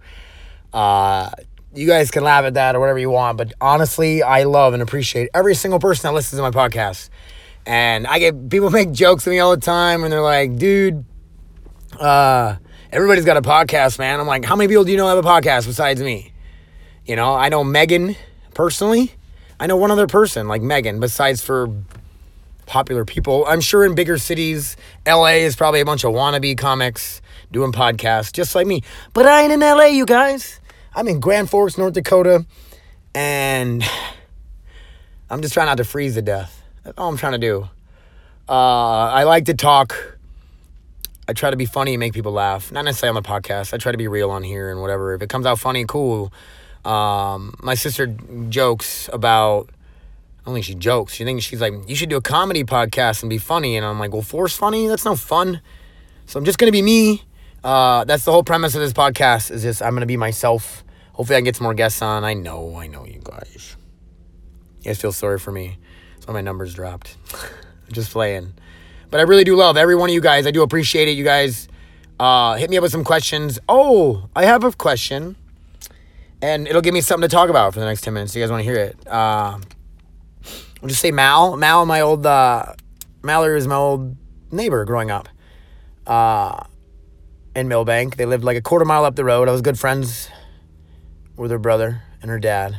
Uh, 0.72 1.31
you 1.74 1.88
guys 1.88 2.12
can 2.12 2.22
laugh 2.22 2.44
at 2.44 2.55
that 2.55 2.77
or 2.77 2.79
whatever 2.79 3.01
you 3.01 3.11
want, 3.11 3.38
but 3.38 3.55
honestly, 3.61 4.22
I 4.22 4.44
love 4.44 4.72
and 4.72 4.85
appreciate 4.85 5.31
every 5.35 5.57
single 5.57 5.81
person 5.81 6.09
that 6.09 6.14
listens 6.14 6.38
to 6.38 6.48
my 6.48 6.53
podcast. 6.53 7.11
And 7.66 8.07
I 8.07 8.20
get 8.20 8.51
people 8.51 8.70
make 8.70 8.92
jokes 8.92 9.24
to 9.24 9.31
me 9.31 9.40
all 9.40 9.51
the 9.51 9.61
time, 9.61 10.05
and 10.05 10.12
they're 10.12 10.22
like, 10.22 10.55
"Dude, 10.59 11.05
uh, 11.98 12.59
everybody's 12.92 13.24
got 13.24 13.37
a 13.37 13.42
podcast, 13.42 13.98
man." 13.98 14.20
I'm 14.20 14.27
like, 14.27 14.44
"How 14.44 14.57
many 14.57 14.68
people 14.68 14.85
do 14.85 14.90
you 14.90 14.96
know 14.96 15.09
have 15.09 15.18
a 15.18 15.22
podcast 15.22 15.66
besides 15.66 16.03
me?" 16.03 16.33
You 17.07 17.16
know, 17.16 17.35
I 17.35 17.48
know 17.48 17.64
Megan 17.64 18.16
personally. 18.55 19.12
I 19.61 19.66
know 19.66 19.77
one 19.77 19.90
other 19.90 20.07
person 20.07 20.46
like 20.46 20.62
Megan, 20.62 21.01
besides 21.01 21.42
for 21.42 21.68
popular 22.66 23.05
people. 23.05 23.44
I'm 23.48 23.61
sure 23.61 23.85
in 23.85 23.94
bigger 23.94 24.18
cities, 24.18 24.77
LA 25.07 25.38
is 25.38 25.57
probably 25.57 25.81
a 25.81 25.85
bunch 25.85 26.05
of 26.05 26.12
wannabe 26.12 26.57
comics 26.57 27.20
doing 27.51 27.72
podcasts 27.72 28.33
just 28.33 28.55
like 28.55 28.66
me. 28.66 28.83
But 29.14 29.27
I 29.27 29.42
ain't 29.42 29.53
in 29.53 29.61
LA, 29.61 29.87
you 29.87 30.07
guys. 30.07 30.61
I'm 30.94 31.09
in 31.09 31.18
Grand 31.18 31.51
Forks, 31.51 31.79
North 31.79 31.94
Dakota, 31.94 32.46
and 33.14 33.83
I'm 35.31 35.42
just 35.42 35.55
trying 35.55 35.66
not 35.66 35.79
to 35.79 35.85
freeze 35.85 36.14
to 36.14 36.22
death. 36.22 36.62
That's 36.85 36.96
all 36.98 37.09
I'm 37.09 37.16
trying 37.16 37.33
to 37.33 37.38
do. 37.38 37.68
Uh, 38.48 38.53
I 38.53 39.24
like 39.24 39.46
to 39.46 39.55
talk. 39.55 40.17
I 41.29 41.35
try 41.35 41.51
to 41.51 41.57
be 41.57 41.67
funny 41.67 41.93
and 41.93 42.01
make 42.01 42.14
people 42.14 42.33
laugh. 42.33 42.73
Not 42.73 42.87
necessarily 42.87 43.19
on 43.19 43.23
the 43.23 43.29
podcast. 43.29 43.75
I 43.75 43.77
try 43.77 43.93
to 43.93 43.99
be 43.99 44.09
real 44.09 44.31
on 44.31 44.43
here 44.43 44.71
and 44.71 44.81
whatever. 44.81 45.12
If 45.12 45.21
it 45.21 45.29
comes 45.29 45.45
out 45.45 45.59
funny, 45.59 45.85
cool. 45.85 46.33
Um, 46.87 47.55
my 47.62 47.75
sister 47.75 48.07
jokes 48.49 49.11
about. 49.12 49.69
I 50.41 50.45
don't 50.47 50.55
think 50.55 50.64
she 50.64 50.75
jokes. 50.75 51.12
She 51.12 51.25
thinks 51.25 51.45
she's 51.45 51.61
like, 51.61 51.75
you 51.87 51.95
should 51.95 52.09
do 52.09 52.17
a 52.17 52.23
comedy 52.23 52.64
podcast 52.64 53.23
and 53.23 53.29
be 53.29 53.37
funny. 53.37 53.77
And 53.77 53.85
I'm 53.85 53.99
like, 53.99 54.14
well, 54.14 54.23
force 54.23 54.57
funny? 54.57 54.88
That's 54.88 55.05
no 55.05 55.14
fun. 55.14 55.61
So 56.25 56.38
I'm 56.38 56.47
just 56.47 56.59
gonna 56.59 56.73
be 56.73 56.81
me. 56.81 57.25
Uh, 57.62 58.05
that's 58.05 58.25
the 58.25 58.33
whole 58.33 58.45
premise 58.45 58.75
of 58.75 58.81
this 58.81 58.95
podcast. 58.95 59.51
Is 59.51 59.62
just 59.62 59.83
I'm 59.83 59.93
gonna 59.93 60.07
be 60.07 60.17
myself. 60.17 60.83
Hopefully, 61.12 61.37
I 61.37 61.41
can 61.41 61.45
get 61.45 61.57
some 61.57 61.64
more 61.64 61.75
guests 61.75 62.01
on. 62.01 62.25
I 62.25 62.33
know, 62.33 62.77
I 62.77 62.87
know, 62.87 63.05
you 63.05 63.21
guys. 63.23 63.77
You 64.79 64.85
guys 64.85 65.01
feel 65.01 65.12
sorry 65.12 65.38
for 65.38 65.53
me. 65.53 65.77
So 66.21 66.33
my 66.33 66.41
numbers 66.41 66.73
dropped. 66.73 67.17
Just 67.93 68.12
playing. 68.12 68.55
But 69.11 69.21
I 69.21 69.23
really 69.23 69.44
do 69.44 69.57
love 69.57 69.77
every 69.77 69.97
one 69.97 70.11
of 70.11 70.14
you 70.14 70.21
guys. 70.21 70.47
I 70.47 70.51
do 70.51 70.62
appreciate 70.62 71.09
it. 71.09 71.12
You 71.12 71.25
guys 71.25 71.68
uh, 72.21 72.57
hit 72.57 72.71
me 72.71 72.77
up 72.77 72.83
with 72.83 72.92
some 72.92 73.05
questions. 73.05 73.59
Oh, 73.68 74.29
I 74.37 74.44
have 74.44 74.64
a 74.64 74.73
question. 74.73 75.37
And 76.42 76.68
it'll 76.68 76.83
give 76.83 76.94
me 76.94 77.01
something 77.01 77.29
to 77.29 77.35
talk 77.35 77.49
about 77.49 77.75
for 77.75 77.81
the 77.81 77.87
next 77.87 78.03
10 78.03 78.14
minutes. 78.14 78.35
You 78.37 78.42
guys 78.42 78.51
want 78.51 78.61
to 78.61 78.64
hear 78.64 78.79
it? 78.79 78.97
Uh, 79.07 79.59
I'll 80.83 80.88
just 80.88 81.01
say 81.01 81.11
Mal. 81.11 81.57
Mal, 81.57 81.85
my 81.87 82.01
old, 82.01 82.25
uh, 82.27 82.75
Mallory 83.23 83.59
is 83.59 83.66
my 83.66 83.75
old 83.75 84.16
neighbor 84.53 84.85
growing 84.85 85.11
up 85.11 85.29
uh, 86.07 86.62
in 87.57 87.68
Millbank. 87.68 88.16
They 88.16 88.27
lived 88.27 88.44
like 88.44 88.57
a 88.57 88.62
quarter 88.62 88.85
mile 88.85 89.05
up 89.05 89.16
the 89.16 89.25
road. 89.25 89.49
I 89.49 89.53
was 89.53 89.62
good 89.62 89.79
friends 89.79 90.29
with 91.37 91.51
her 91.51 91.59
brother 91.59 92.03
and 92.23 92.31
her 92.31 92.38
dad. 92.38 92.79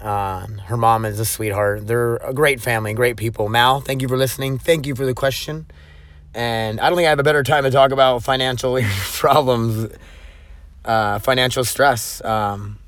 Uh, 0.00 0.46
her 0.66 0.76
mom 0.76 1.04
is 1.04 1.18
a 1.18 1.24
sweetheart. 1.24 1.86
They're 1.86 2.16
a 2.16 2.32
great 2.32 2.60
family, 2.60 2.94
great 2.94 3.16
people. 3.16 3.48
Mal, 3.48 3.80
thank 3.80 4.02
you 4.02 4.08
for 4.08 4.16
listening. 4.16 4.58
Thank 4.58 4.86
you 4.86 4.94
for 4.94 5.04
the 5.04 5.14
question. 5.14 5.66
And 6.34 6.80
I 6.80 6.88
don't 6.88 6.96
think 6.96 7.06
I 7.06 7.10
have 7.10 7.18
a 7.18 7.24
better 7.24 7.42
time 7.42 7.64
to 7.64 7.70
talk 7.70 7.90
about 7.90 8.22
financial 8.22 8.80
problems, 9.12 9.92
uh, 10.84 11.18
financial 11.18 11.64
stress. 11.64 12.24
Um, 12.24 12.78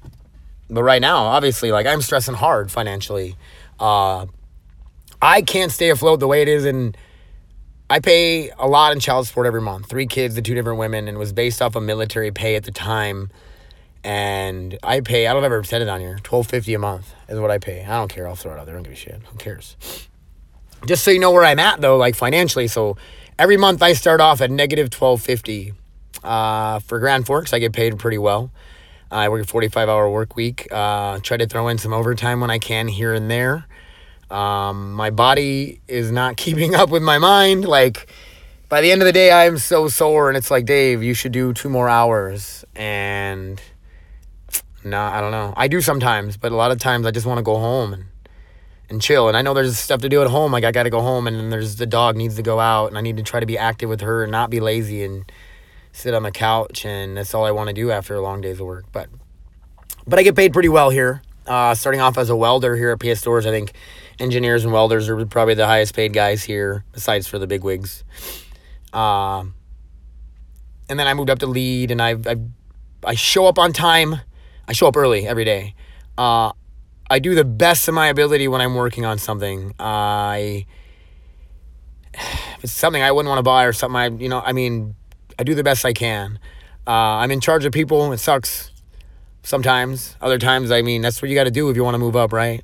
but 0.69 0.85
right 0.85 1.01
now, 1.01 1.25
obviously, 1.25 1.73
like 1.73 1.87
I'm 1.87 2.01
stressing 2.01 2.35
hard 2.35 2.71
financially. 2.71 3.37
Uh, 3.81 4.27
I 5.21 5.43
can't 5.43 5.73
stay 5.73 5.91
afloat 5.91 6.21
the 6.21 6.29
way 6.29 6.43
it 6.43 6.49
is, 6.49 6.65
and 6.65 6.97
I 7.89 7.99
pay 7.99 8.51
a 8.51 8.69
lot 8.69 8.93
in 8.93 9.01
child 9.01 9.27
support 9.27 9.47
every 9.47 9.61
month. 9.61 9.87
Three 9.87 10.07
kids 10.07 10.37
to 10.37 10.43
two 10.43 10.55
different 10.55 10.79
women, 10.79 11.09
and 11.09 11.19
was 11.19 11.33
based 11.33 11.61
off 11.61 11.75
of 11.75 11.83
military 11.83 12.31
pay 12.31 12.55
at 12.55 12.65
the 12.65 12.71
time 12.71 13.31
and 14.05 14.79
I 14.83 15.01
pay. 15.01 15.27
I 15.27 15.33
don't 15.33 15.45
ever 15.45 15.63
said 15.65 15.83
it 15.83 15.89
on 15.89 16.01
here. 16.01 16.19
Twelve 16.23 16.47
fifty 16.47 16.75
a 16.75 16.79
month 16.79 17.15
is 17.29 17.39
what 17.39 17.51
I 17.51 17.59
pay. 17.59 17.85
I 17.85 17.99
don't 17.99 18.09
care. 18.09 18.27
I'll 18.29 18.37
throw 18.37 18.53
it 18.53 18.59
out 18.59 18.67
there. 18.67 18.75
I 18.75 18.79
don't 18.79 18.85
give 18.85 18.93
a 18.93 18.97
shit. 18.97 19.21
Who 19.31 19.37
cares? 19.39 19.77
Just 20.87 21.05
so 21.05 21.11
you 21.11 21.19
know 21.19 21.31
where 21.31 21.45
I'm 21.45 21.59
at 21.59 21.81
though, 21.81 21.97
like 21.97 22.15
financially. 22.15 22.69
So 22.69 22.97
every 23.39 23.57
month 23.57 23.83
I 23.83 23.93
start 23.93 24.21
off 24.21 24.41
at 24.41 24.51
negative 24.51 24.91
twelve 24.91 25.23
fifty. 25.23 25.75
Uh, 26.23 26.81
for 26.81 26.99
Grand 26.99 27.25
Forks, 27.27 27.53
I 27.55 27.59
get 27.59 27.73
paid 27.73 27.99
pretty 27.99 28.19
well. 28.19 28.51
I 29.11 29.29
work 29.29 29.43
a 29.43 29.47
forty 29.47 29.69
five 29.69 29.89
hour 29.89 30.11
work 30.11 30.37
week. 30.37 30.69
Uh, 30.71 31.19
try 31.21 31.37
to 31.37 31.47
throw 31.47 31.69
in 31.69 31.79
some 31.79 31.93
overtime 31.93 32.41
when 32.41 32.51
I 32.51 32.59
can 32.59 32.89
here 32.89 33.13
and 33.13 33.31
there. 33.31 33.67
Um, 34.31 34.93
my 34.93 35.11
body 35.11 35.81
is 35.89 36.13
not 36.13 36.37
keeping 36.39 36.75
up 36.75 36.91
with 36.91 37.03
my 37.03 37.19
mind. 37.19 37.65
Like 37.65 38.11
by 38.69 38.81
the 38.81 38.93
end 38.93 39.03
of 39.03 39.07
the 39.07 39.13
day, 39.13 39.33
I'm 39.33 39.59
so 39.59 39.89
sore, 39.89 40.29
and 40.29 40.37
it's 40.37 40.51
like, 40.51 40.65
Dave, 40.65 41.03
you 41.03 41.13
should 41.13 41.33
do 41.33 41.53
two 41.53 41.69
more 41.69 41.89
hours 41.89 42.65
and 42.77 43.61
no, 44.85 45.01
I 45.01 45.21
don't 45.21 45.31
know. 45.31 45.53
I 45.57 45.69
do 45.69 45.81
sometimes, 45.81 46.37
but 46.37 46.53
a 46.53 46.57
lot 46.57 46.71
of 46.71 46.79
times 46.79 47.07
I 47.07 47.11
just 47.11 47.27
want 47.27 47.39
to 47.39 47.43
go 47.43 47.57
home 47.57 47.93
and 47.93 48.05
and 48.89 49.01
chill. 49.01 49.29
And 49.29 49.37
I 49.37 49.43
know 49.43 49.55
there's 49.55 49.79
stuff 49.79 50.01
to 50.03 50.09
do 50.09 50.21
at 50.23 50.29
home. 50.29 50.53
Like 50.53 50.65
I 50.65 50.73
got 50.73 50.83
to 50.83 50.91
go 50.91 51.01
home, 51.01 51.27
and 51.27 51.37
then 51.37 51.51
there's 51.51 51.77
the 51.77 51.87
dog 51.87 52.17
needs 52.17 52.37
to 52.37 52.43
go 52.43 52.61
out, 52.61 52.87
and 52.89 52.99
I 52.99 53.01
need 53.01 53.17
to 53.19 53.23
try 53.23 53.41
to 53.41 53.47
be 53.47 53.57
active 53.57 53.89
with 53.89 54.01
her 54.01 54.23
and 54.23 54.33
not 54.33 54.51
be 54.51 54.61
lazy 54.61 55.05
and 55.05 55.31
sit 55.93 56.15
on 56.15 56.23
the 56.23 56.31
couch. 56.31 56.85
And 56.85 57.17
that's 57.17 57.35
all 57.35 57.45
I 57.45 57.53
want 57.53 57.69
to 57.69 57.75
do 57.75 57.91
after 57.91 58.15
a 58.15 58.21
long 58.21 58.41
day's 58.41 58.61
of 58.61 58.67
work. 58.67 58.87
But 58.93 59.09
but 60.07 60.19
I 60.19 60.23
get 60.23 60.37
paid 60.37 60.53
pretty 60.53 60.69
well 60.69 60.91
here. 60.91 61.23
Uh, 61.47 61.75
starting 61.75 62.01
off 62.01 62.19
as 62.19 62.31
a 62.31 62.37
welder 62.37 62.77
here 62.77 62.91
at 62.91 63.01
PS 63.01 63.23
Doors, 63.23 63.47
I 63.47 63.51
think 63.51 63.73
engineers 64.19 64.65
and 64.65 64.73
welders 64.73 65.09
are 65.09 65.27
probably 65.27 65.55
the 65.55 65.67
highest 65.67 65.95
paid 65.95 66.13
guys 66.13 66.45
here, 66.45 66.85
besides 66.93 67.27
for 67.27 67.39
the 67.39 67.47
big 67.47 67.65
wigs. 67.65 68.05
Uh, 68.93 69.45
and 70.89 70.99
then 70.99 71.07
I 71.07 71.15
moved 71.15 71.31
up 71.31 71.39
to 71.41 71.47
lead, 71.47 71.91
and 71.91 72.01
I 72.03 72.11
I 72.27 72.37
I 73.05 73.15
show 73.15 73.47
up 73.47 73.59
on 73.59 73.73
time 73.73 74.21
I 74.71 74.73
show 74.73 74.87
up 74.87 74.97
early 74.97 75.27
every 75.27 75.45
day. 75.45 75.75
Uh, 76.17 76.53
I 77.11 77.19
do 77.19 77.35
the 77.35 77.45
best 77.45 77.89
of 77.89 77.95
my 77.95 78.07
ability 78.07 78.47
when 78.47 78.61
I'm 78.61 78.77
working 78.77 79.05
on 79.05 79.19
something. 79.19 79.75
I 79.81 80.65
if 82.15 82.63
it's 82.63 82.73
something 82.73 83.03
I 83.03 83.11
wouldn't 83.11 83.29
want 83.29 83.41
to 83.41 83.43
buy 83.43 83.65
or 83.65 83.73
something 83.73 83.97
I 83.97 84.07
you 84.07 84.29
know 84.29 84.41
I 84.41 84.53
mean 84.53 84.95
I 85.41 85.43
do 85.43 85.57
the 85.57 85.65
best 85.65 85.85
I 85.85 85.93
can. 85.93 86.39
Uh, 86.87 87.19
I'm 87.19 87.33
in 87.33 87.41
charge 87.41 87.65
of 87.65 87.73
people. 87.73 88.13
It 88.13 88.19
sucks 88.19 88.71
sometimes. 89.43 90.17
Other 90.21 90.39
times, 90.39 90.71
I 90.71 90.83
mean, 90.83 91.03
that's 91.03 91.21
what 91.21 91.29
you 91.31 91.35
got 91.35 91.45
to 91.45 91.51
do 91.51 91.69
if 91.69 91.75
you 91.75 91.83
want 91.83 91.95
to 91.95 91.99
move 91.99 92.15
up, 92.15 92.33
right? 92.33 92.63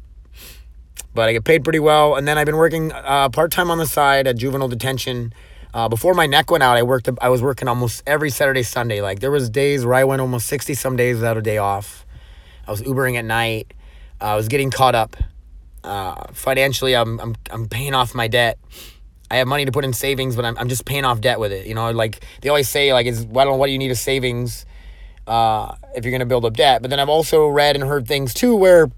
But 1.12 1.29
I 1.29 1.33
get 1.33 1.42
paid 1.42 1.64
pretty 1.64 1.81
well, 1.81 2.14
and 2.14 2.29
then 2.29 2.38
I've 2.38 2.47
been 2.47 2.57
working 2.57 2.92
uh, 2.92 3.31
part 3.31 3.51
time 3.51 3.69
on 3.69 3.79
the 3.79 3.87
side 3.87 4.29
at 4.29 4.37
juvenile 4.37 4.69
detention. 4.69 5.33
Uh, 5.76 5.90
before 5.90 6.14
my 6.14 6.24
neck 6.24 6.50
went 6.50 6.62
out, 6.62 6.74
I 6.74 6.82
worked. 6.82 7.06
I 7.20 7.28
was 7.28 7.42
working 7.42 7.68
almost 7.68 8.02
every 8.06 8.30
Saturday, 8.30 8.62
Sunday. 8.62 9.02
Like 9.02 9.20
there 9.20 9.30
was 9.30 9.50
days 9.50 9.84
where 9.84 9.94
I 9.94 10.04
went 10.04 10.22
almost 10.22 10.46
sixty 10.46 10.72
some 10.72 10.96
days 10.96 11.16
without 11.16 11.36
a 11.36 11.42
day 11.42 11.58
off. 11.58 12.06
I 12.66 12.70
was 12.70 12.80
Ubering 12.80 13.18
at 13.18 13.26
night. 13.26 13.74
Uh, 14.18 14.24
I 14.24 14.36
was 14.36 14.48
getting 14.48 14.70
caught 14.70 14.94
up 14.94 15.18
uh, 15.84 16.32
financially. 16.32 16.96
I'm, 16.96 17.20
I'm 17.20 17.36
I'm 17.50 17.68
paying 17.68 17.92
off 17.92 18.14
my 18.14 18.26
debt. 18.26 18.58
I 19.30 19.36
have 19.36 19.48
money 19.48 19.66
to 19.66 19.70
put 19.70 19.84
in 19.84 19.92
savings, 19.92 20.34
but 20.34 20.46
I'm 20.46 20.56
I'm 20.56 20.70
just 20.70 20.86
paying 20.86 21.04
off 21.04 21.20
debt 21.20 21.38
with 21.38 21.52
it. 21.52 21.66
You 21.66 21.74
know, 21.74 21.90
like 21.90 22.24
they 22.40 22.48
always 22.48 22.70
say, 22.70 22.94
like 22.94 23.04
is 23.04 23.26
well, 23.26 23.46
I 23.46 23.50
don't 23.50 23.58
what 23.58 23.70
you 23.70 23.76
need 23.76 23.90
a 23.90 23.96
savings 23.96 24.64
uh, 25.26 25.74
if 25.94 26.06
you're 26.06 26.12
gonna 26.12 26.24
build 26.24 26.46
up 26.46 26.54
debt. 26.54 26.80
But 26.80 26.88
then 26.88 27.00
I've 27.00 27.10
also 27.10 27.48
read 27.48 27.76
and 27.76 27.84
heard 27.84 28.08
things 28.08 28.32
too 28.32 28.56
where 28.56 28.90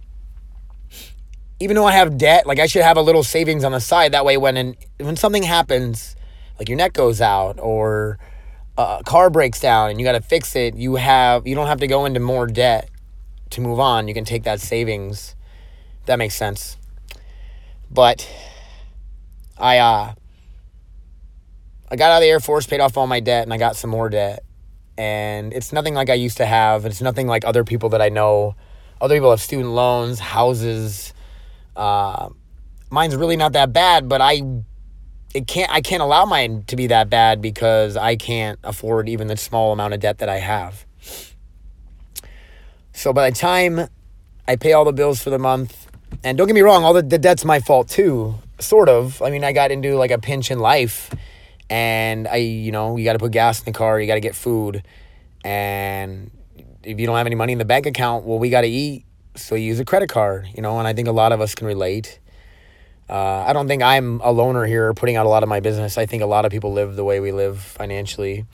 even 1.59 1.75
though 1.75 1.87
I 1.87 1.93
have 1.95 2.17
debt, 2.19 2.47
like 2.47 2.61
I 2.61 2.69
should 2.69 2.83
have 2.83 2.97
a 2.97 3.03
little 3.03 3.25
savings 3.25 3.65
on 3.65 3.73
the 3.73 3.81
side. 3.81 4.13
That 4.13 4.25
way, 4.25 4.37
when 4.37 4.57
an, 4.57 4.77
when 5.01 5.17
something 5.17 5.43
happens 5.43 6.15
like 6.59 6.69
your 6.69 6.77
neck 6.77 6.93
goes 6.93 7.21
out 7.21 7.59
or 7.61 8.19
a 8.77 9.03
car 9.05 9.31
breaks 9.31 9.61
down 9.61 9.91
and 9.91 10.01
you 10.01 10.05
got 10.05 10.13
to 10.13 10.21
fix 10.21 10.55
it, 10.57 10.77
you 10.77 10.97
have 10.97 11.47
you 11.47 11.55
don't 11.55 11.67
have 11.67 11.81
to 11.81 11.87
go 11.87 12.05
into 12.05 12.21
more 12.21 12.47
debt 12.47 12.89
to 13.51 13.61
move 13.61 13.81
on. 13.81 14.09
You 14.09 14.15
can 14.15 14.25
take 14.25 14.45
that 14.45 14.61
savings. 14.61 15.35
That 16.07 16.17
makes 16.19 16.35
sense. 16.35 16.77
But 17.91 18.29
I 19.57 19.79
uh 19.79 20.15
I 21.91 21.97
got 21.97 22.11
out 22.11 22.17
of 22.17 22.23
the 22.23 22.29
Air 22.29 22.41
Force, 22.41 22.67
paid 22.67 22.81
off 22.81 22.97
all 22.97 23.07
my 23.07 23.21
debt, 23.21 23.45
and 23.45 23.53
I 23.53 23.57
got 23.57 23.75
some 23.75 23.91
more 23.91 24.11
debt. 24.11 24.45
And 24.99 25.53
it's 25.53 25.73
nothing 25.73 25.95
like 25.95 26.11
I 26.11 26.15
used 26.15 26.37
to 26.37 26.47
have. 26.47 26.85
It's 26.85 27.01
nothing 27.01 27.27
like 27.27 27.45
other 27.45 27.65
people 27.65 27.89
that 27.91 28.03
I 28.03 28.11
know. 28.11 28.57
Other 29.01 29.15
people 29.15 29.31
have 29.31 29.41
student 29.41 29.71
loans, 29.71 30.19
houses. 30.19 31.15
Uh, 31.77 32.29
mine's 32.91 33.17
really 33.17 33.37
not 33.37 33.53
that 33.53 33.73
bad, 33.73 34.09
but 34.09 34.21
I 34.21 34.43
it 35.35 35.47
can't 35.47 35.71
I 35.71 35.81
can't 35.81 36.03
allow 36.03 36.25
mine 36.25 36.65
to 36.69 36.77
be 36.77 36.87
that 36.89 37.11
bad 37.11 37.43
because 37.43 37.97
I 37.97 38.17
can't 38.17 38.59
afford 38.65 39.09
even 39.09 39.27
the 39.27 39.37
small 39.37 39.73
amount 39.73 39.95
of 39.95 40.01
debt 40.01 40.19
that 40.19 40.29
I 40.29 40.39
have. 40.39 40.87
So 42.93 43.13
by 43.13 43.31
the 43.31 43.37
time 43.37 43.89
I 44.47 44.57
pay 44.57 44.73
all 44.73 44.85
the 44.85 44.93
bills 44.93 45.23
for 45.23 45.31
the 45.31 45.39
month, 45.39 45.89
and 46.25 46.39
don't 46.39 46.47
get 46.47 46.55
me 46.55 46.63
wrong, 46.63 46.85
all 46.85 46.95
the, 46.95 47.03
the 47.03 47.19
debt's 47.19 47.45
my 47.45 47.61
fault 47.61 47.89
too, 47.89 48.37
sort 48.59 48.89
of. 48.89 49.21
I 49.23 49.31
mean, 49.31 49.45
I 49.45 49.53
got 49.53 49.71
into 49.71 49.97
like 49.97 50.11
a 50.11 50.19
pinch 50.19 50.51
in 50.51 50.59
life, 50.59 51.11
and 51.69 52.27
I, 52.27 52.37
you 52.37 52.73
know, 52.73 52.97
you 52.97 53.05
got 53.05 53.13
to 53.13 53.19
put 53.19 53.33
gas 53.33 53.59
in 53.61 53.67
the 53.67 53.73
car, 53.73 54.01
you 54.01 54.07
got 54.07 54.15
to 54.15 54.21
get 54.21 54.35
food, 54.35 54.83
and 55.45 56.31
if 56.83 56.99
you 56.99 57.07
don't 57.07 57.17
have 57.17 57.27
any 57.27 57.37
money 57.37 57.53
in 57.53 57.59
the 57.59 57.67
bank 57.67 57.85
account, 57.85 58.25
well, 58.25 58.39
we 58.39 58.49
got 58.49 58.63
to 58.63 58.69
eat, 58.69 59.05
so 59.37 59.55
you 59.55 59.67
use 59.67 59.81
a 59.81 59.85
credit 59.85 60.09
card, 60.09 60.49
you 60.55 60.63
know, 60.63 60.79
and 60.79 60.89
I 60.89 60.95
think 60.95 61.09
a 61.09 61.13
lot 61.13 61.33
of 61.33 61.41
us 61.41 61.55
can 61.55 61.67
relate. 61.67 62.19
Uh, 63.09 63.45
I 63.47 63.53
don't 63.53 63.69
think 63.69 63.83
I'm 63.83 64.21
a 64.21 64.31
loner 64.31 64.67
here 64.67 64.93
putting 64.93 65.17
out 65.17 65.25
a 65.25 65.29
lot 65.29 65.43
of 65.43 65.49
my 65.49 65.61
business. 65.61 65.97
I 65.97 66.07
think 66.07 66.23
a 66.23 66.27
lot 66.27 66.45
of 66.45 66.53
people 66.53 66.73
live 66.73 66.95
the 66.95 67.05
way 67.05 67.21
we 67.21 67.33
live 67.33 67.61
financially. 67.61 68.45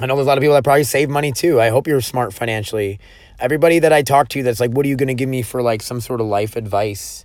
I 0.00 0.06
know 0.06 0.16
there's 0.16 0.26
a 0.26 0.28
lot 0.28 0.38
of 0.38 0.42
people 0.42 0.54
that 0.54 0.64
probably 0.64 0.84
save 0.84 1.08
money 1.08 1.32
too. 1.32 1.60
I 1.60 1.70
hope 1.70 1.86
you're 1.86 2.00
smart 2.00 2.32
financially. 2.32 2.98
Everybody 3.38 3.78
that 3.80 3.92
I 3.92 4.02
talk 4.02 4.28
to 4.30 4.42
that's 4.42 4.60
like, 4.60 4.72
what 4.72 4.86
are 4.86 4.88
you 4.88 4.96
going 4.96 5.08
to 5.08 5.14
give 5.14 5.28
me 5.28 5.42
for 5.42 5.62
like 5.62 5.82
some 5.82 6.00
sort 6.00 6.20
of 6.20 6.26
life 6.26 6.56
advice? 6.56 7.24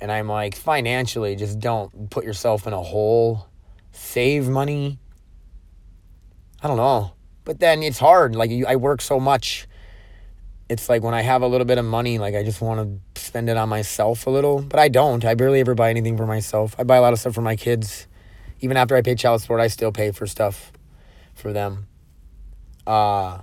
And 0.00 0.12
I'm 0.12 0.28
like, 0.28 0.54
financially, 0.54 1.34
just 1.36 1.58
don't 1.58 2.10
put 2.10 2.24
yourself 2.24 2.66
in 2.66 2.72
a 2.72 2.82
hole. 2.82 3.48
Save 3.92 4.48
money. 4.48 4.98
I 6.62 6.68
don't 6.68 6.76
know. 6.76 7.12
But 7.44 7.60
then 7.60 7.82
it's 7.82 7.98
hard. 7.98 8.36
Like, 8.36 8.50
I 8.66 8.76
work 8.76 9.00
so 9.00 9.18
much 9.18 9.66
it's 10.68 10.88
like 10.88 11.02
when 11.02 11.14
I 11.14 11.22
have 11.22 11.42
a 11.42 11.46
little 11.46 11.64
bit 11.64 11.78
of 11.78 11.84
money, 11.84 12.18
like 12.18 12.34
I 12.34 12.42
just 12.42 12.60
want 12.60 13.00
to 13.14 13.20
spend 13.20 13.48
it 13.48 13.56
on 13.56 13.68
myself 13.68 14.26
a 14.26 14.30
little, 14.30 14.62
but 14.62 14.80
I 14.80 14.88
don't. 14.88 15.24
I 15.24 15.34
barely 15.34 15.60
ever 15.60 15.74
buy 15.74 15.90
anything 15.90 16.16
for 16.16 16.26
myself. 16.26 16.74
I 16.78 16.84
buy 16.84 16.96
a 16.96 17.00
lot 17.00 17.12
of 17.12 17.20
stuff 17.20 17.34
for 17.34 17.42
my 17.42 17.56
kids. 17.56 18.06
Even 18.60 18.76
after 18.76 18.96
I 18.96 19.02
pay 19.02 19.14
child 19.14 19.42
support, 19.42 19.60
I 19.60 19.68
still 19.68 19.92
pay 19.92 20.10
for 20.10 20.26
stuff 20.26 20.72
for 21.34 21.52
them. 21.52 21.86
Uh, 22.86 23.40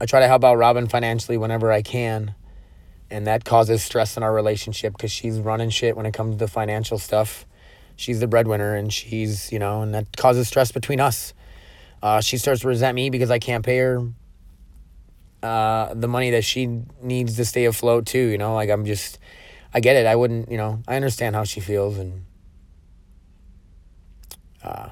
I 0.00 0.06
try 0.06 0.20
to 0.20 0.28
help 0.28 0.44
out 0.44 0.56
Robin 0.56 0.86
financially 0.88 1.36
whenever 1.36 1.70
I 1.70 1.82
can, 1.82 2.34
and 3.10 3.26
that 3.26 3.44
causes 3.44 3.82
stress 3.82 4.16
in 4.16 4.22
our 4.22 4.32
relationship 4.32 4.94
because 4.94 5.12
she's 5.12 5.38
running 5.38 5.70
shit 5.70 5.96
when 5.96 6.06
it 6.06 6.14
comes 6.14 6.36
to 6.38 6.48
financial 6.48 6.98
stuff. 6.98 7.44
She's 7.96 8.20
the 8.20 8.26
breadwinner, 8.26 8.74
and 8.74 8.92
she's 8.92 9.52
you 9.52 9.58
know, 9.58 9.82
and 9.82 9.94
that 9.94 10.16
causes 10.16 10.48
stress 10.48 10.72
between 10.72 11.00
us. 11.00 11.34
Uh, 12.02 12.20
she 12.20 12.38
starts 12.38 12.60
to 12.60 12.68
resent 12.68 12.94
me 12.94 13.10
because 13.10 13.30
I 13.30 13.38
can't 13.38 13.64
pay 13.64 13.78
her 13.78 14.06
uh, 15.46 15.94
the 15.94 16.08
money 16.08 16.30
that 16.32 16.44
she 16.44 16.82
needs 17.00 17.36
to 17.36 17.44
stay 17.44 17.64
afloat 17.66 18.06
too. 18.06 18.26
You 18.26 18.38
know, 18.38 18.54
like 18.54 18.70
I'm 18.70 18.84
just, 18.84 19.18
I 19.72 19.80
get 19.80 19.96
it. 19.96 20.06
I 20.06 20.16
wouldn't, 20.16 20.50
you 20.50 20.56
know, 20.56 20.82
I 20.88 20.96
understand 20.96 21.36
how 21.36 21.44
she 21.44 21.60
feels, 21.60 21.98
and 21.98 22.24
uh, 24.62 24.88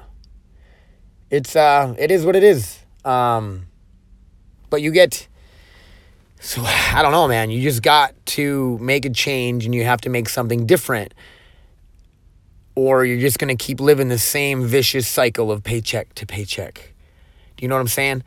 it's 1.29 1.55
uh, 1.55 1.93
it 1.97 2.11
is 2.11 2.25
what 2.25 2.35
it 2.35 2.43
is. 2.43 2.79
Um, 3.03 3.67
but 4.69 4.81
you 4.81 4.91
get 4.91 5.27
So 6.45 6.61
I 6.65 7.01
don't 7.01 7.11
know, 7.11 7.27
man. 7.27 7.49
You 7.49 7.61
just 7.61 7.81
got 7.81 8.13
to 8.37 8.77
make 8.79 9.05
a 9.05 9.09
change 9.09 9.65
and 9.65 9.73
you 9.73 9.83
have 9.83 10.01
to 10.01 10.09
make 10.09 10.29
something 10.29 10.65
different. 10.65 11.13
Or 12.75 13.05
you're 13.05 13.19
just 13.19 13.39
going 13.39 13.55
to 13.55 13.63
keep 13.63 13.79
living 13.79 14.09
the 14.09 14.19
same 14.19 14.65
vicious 14.65 15.07
cycle 15.07 15.51
of 15.51 15.63
paycheck 15.63 16.13
to 16.15 16.25
paycheck. 16.25 16.93
Do 17.55 17.63
you 17.63 17.69
know 17.69 17.75
what 17.75 17.81
I'm 17.81 17.87
saying? 17.87 18.23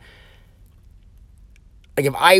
Like 1.99 2.05
if 2.05 2.15
I 2.17 2.39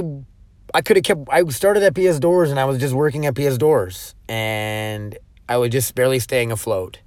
I 0.74 0.82
could 0.82 0.96
have 0.96 1.04
kept 1.04 1.28
I 1.30 1.44
started 1.50 1.84
at 1.84 1.94
PS 1.94 2.18
Doors 2.18 2.50
and 2.50 2.58
I 2.58 2.64
was 2.64 2.78
just 2.78 2.94
working 2.94 3.26
at 3.26 3.36
PS 3.36 3.58
Doors 3.58 4.16
and 4.30 5.18
I 5.50 5.58
was 5.58 5.72
just 5.72 5.96
barely 5.96 6.20
staying 6.20 6.54
afloat. 6.54 7.00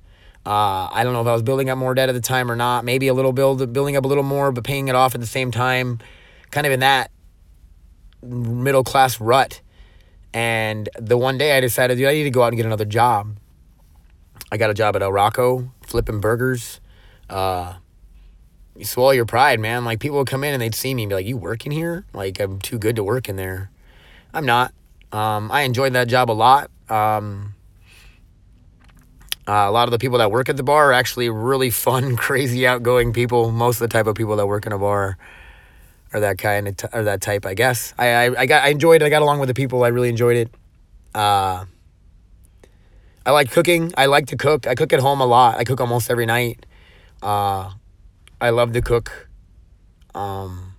Uh, 0.44 0.86
I 0.92 1.02
don't 1.02 1.14
know 1.14 1.22
if 1.22 1.26
I 1.26 1.32
was 1.32 1.42
building 1.42 1.70
up 1.70 1.78
more 1.78 1.94
debt 1.94 2.10
at 2.10 2.12
the 2.12 2.20
time 2.20 2.50
or 2.50 2.56
not. 2.56 2.84
Maybe 2.84 3.08
a 3.08 3.14
little 3.14 3.32
build, 3.32 3.72
building 3.72 3.96
up 3.96 4.04
a 4.04 4.08
little 4.08 4.22
more, 4.22 4.52
but 4.52 4.64
paying 4.64 4.88
it 4.88 4.94
off 4.94 5.14
at 5.14 5.22
the 5.22 5.26
same 5.26 5.50
time. 5.50 6.00
Kind 6.50 6.66
of 6.66 6.74
in 6.74 6.80
that 6.80 7.10
middle 8.22 8.84
class 8.84 9.18
rut. 9.18 9.62
And 10.34 10.90
the 10.98 11.16
one 11.16 11.38
day 11.38 11.56
I 11.56 11.60
decided, 11.60 11.96
dude, 11.96 12.06
I 12.06 12.12
need 12.12 12.24
to 12.24 12.30
go 12.30 12.42
out 12.42 12.48
and 12.48 12.58
get 12.58 12.66
another 12.66 12.84
job. 12.84 13.38
I 14.50 14.58
got 14.58 14.68
a 14.68 14.74
job 14.74 14.94
at 14.94 15.00
El 15.00 15.10
Rocco, 15.10 15.72
flipping 15.86 16.20
burgers. 16.20 16.82
Uh, 17.30 17.76
you 18.76 18.84
swallow 18.84 19.10
your 19.10 19.26
pride, 19.26 19.60
man. 19.60 19.84
Like 19.84 20.00
people 20.00 20.18
would 20.18 20.26
come 20.26 20.44
in 20.44 20.52
and 20.52 20.62
they'd 20.62 20.74
see 20.74 20.94
me 20.94 21.04
and 21.04 21.10
be 21.10 21.14
like, 21.14 21.26
"You 21.26 21.36
working 21.36 21.72
here? 21.72 22.04
Like 22.12 22.40
I'm 22.40 22.58
too 22.58 22.78
good 22.78 22.96
to 22.96 23.04
work 23.04 23.28
in 23.28 23.36
there." 23.36 23.70
I'm 24.34 24.46
not. 24.46 24.72
Um, 25.12 25.50
I 25.52 25.62
enjoyed 25.62 25.92
that 25.92 26.08
job 26.08 26.30
a 26.30 26.32
lot. 26.32 26.70
Um, 26.88 27.54
uh, 29.46 29.66
a 29.68 29.70
lot 29.70 29.88
of 29.88 29.90
the 29.90 29.98
people 29.98 30.18
that 30.18 30.30
work 30.30 30.48
at 30.48 30.56
the 30.56 30.62
bar 30.62 30.90
are 30.90 30.92
actually 30.92 31.28
really 31.28 31.70
fun, 31.70 32.16
crazy, 32.16 32.66
outgoing 32.66 33.12
people. 33.12 33.50
Most 33.50 33.76
of 33.76 33.88
the 33.88 33.92
type 33.92 34.06
of 34.06 34.14
people 34.14 34.36
that 34.36 34.46
work 34.46 34.66
in 34.66 34.72
a 34.72 34.78
bar 34.78 35.18
are 36.12 36.20
that 36.20 36.38
kind 36.38 36.68
of 36.68 36.76
t- 36.76 36.88
or 36.92 37.02
that 37.04 37.20
type, 37.20 37.44
I 37.44 37.54
guess. 37.54 37.92
I, 37.98 38.08
I, 38.08 38.40
I 38.40 38.46
got 38.46 38.64
I 38.64 38.68
enjoyed 38.68 39.02
it. 39.02 39.04
I 39.04 39.08
got 39.10 39.22
along 39.22 39.40
with 39.40 39.48
the 39.48 39.54
people. 39.54 39.84
I 39.84 39.88
really 39.88 40.08
enjoyed 40.08 40.36
it. 40.36 40.50
Uh, 41.14 41.66
I 43.24 43.30
like 43.30 43.50
cooking. 43.50 43.92
I 43.96 44.06
like 44.06 44.26
to 44.28 44.36
cook. 44.36 44.66
I 44.66 44.74
cook 44.74 44.92
at 44.92 45.00
home 45.00 45.20
a 45.20 45.26
lot. 45.26 45.58
I 45.58 45.64
cook 45.64 45.80
almost 45.80 46.10
every 46.10 46.26
night. 46.26 46.64
Uh, 47.22 47.72
I 48.42 48.50
love 48.50 48.72
to 48.72 48.82
cook. 48.82 49.28
Um, 50.14 50.74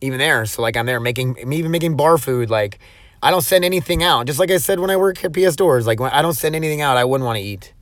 even 0.00 0.18
there, 0.18 0.44
so 0.44 0.60
like 0.60 0.76
I'm 0.76 0.84
there 0.84 0.98
making, 0.98 1.36
I'm 1.40 1.52
even 1.52 1.70
making 1.70 1.96
bar 1.96 2.18
food. 2.18 2.50
Like 2.50 2.80
I 3.22 3.30
don't 3.30 3.42
send 3.42 3.64
anything 3.64 4.02
out. 4.02 4.26
Just 4.26 4.40
like 4.40 4.50
I 4.50 4.56
said 4.56 4.80
when 4.80 4.90
I 4.90 4.96
work 4.96 5.24
at 5.24 5.32
PS 5.32 5.54
Doors, 5.54 5.86
like 5.86 6.00
when 6.00 6.10
I 6.10 6.20
don't 6.20 6.34
send 6.34 6.56
anything 6.56 6.80
out, 6.80 6.96
I 6.96 7.04
wouldn't 7.04 7.24
want 7.24 7.36
to 7.36 7.42
eat. 7.42 7.72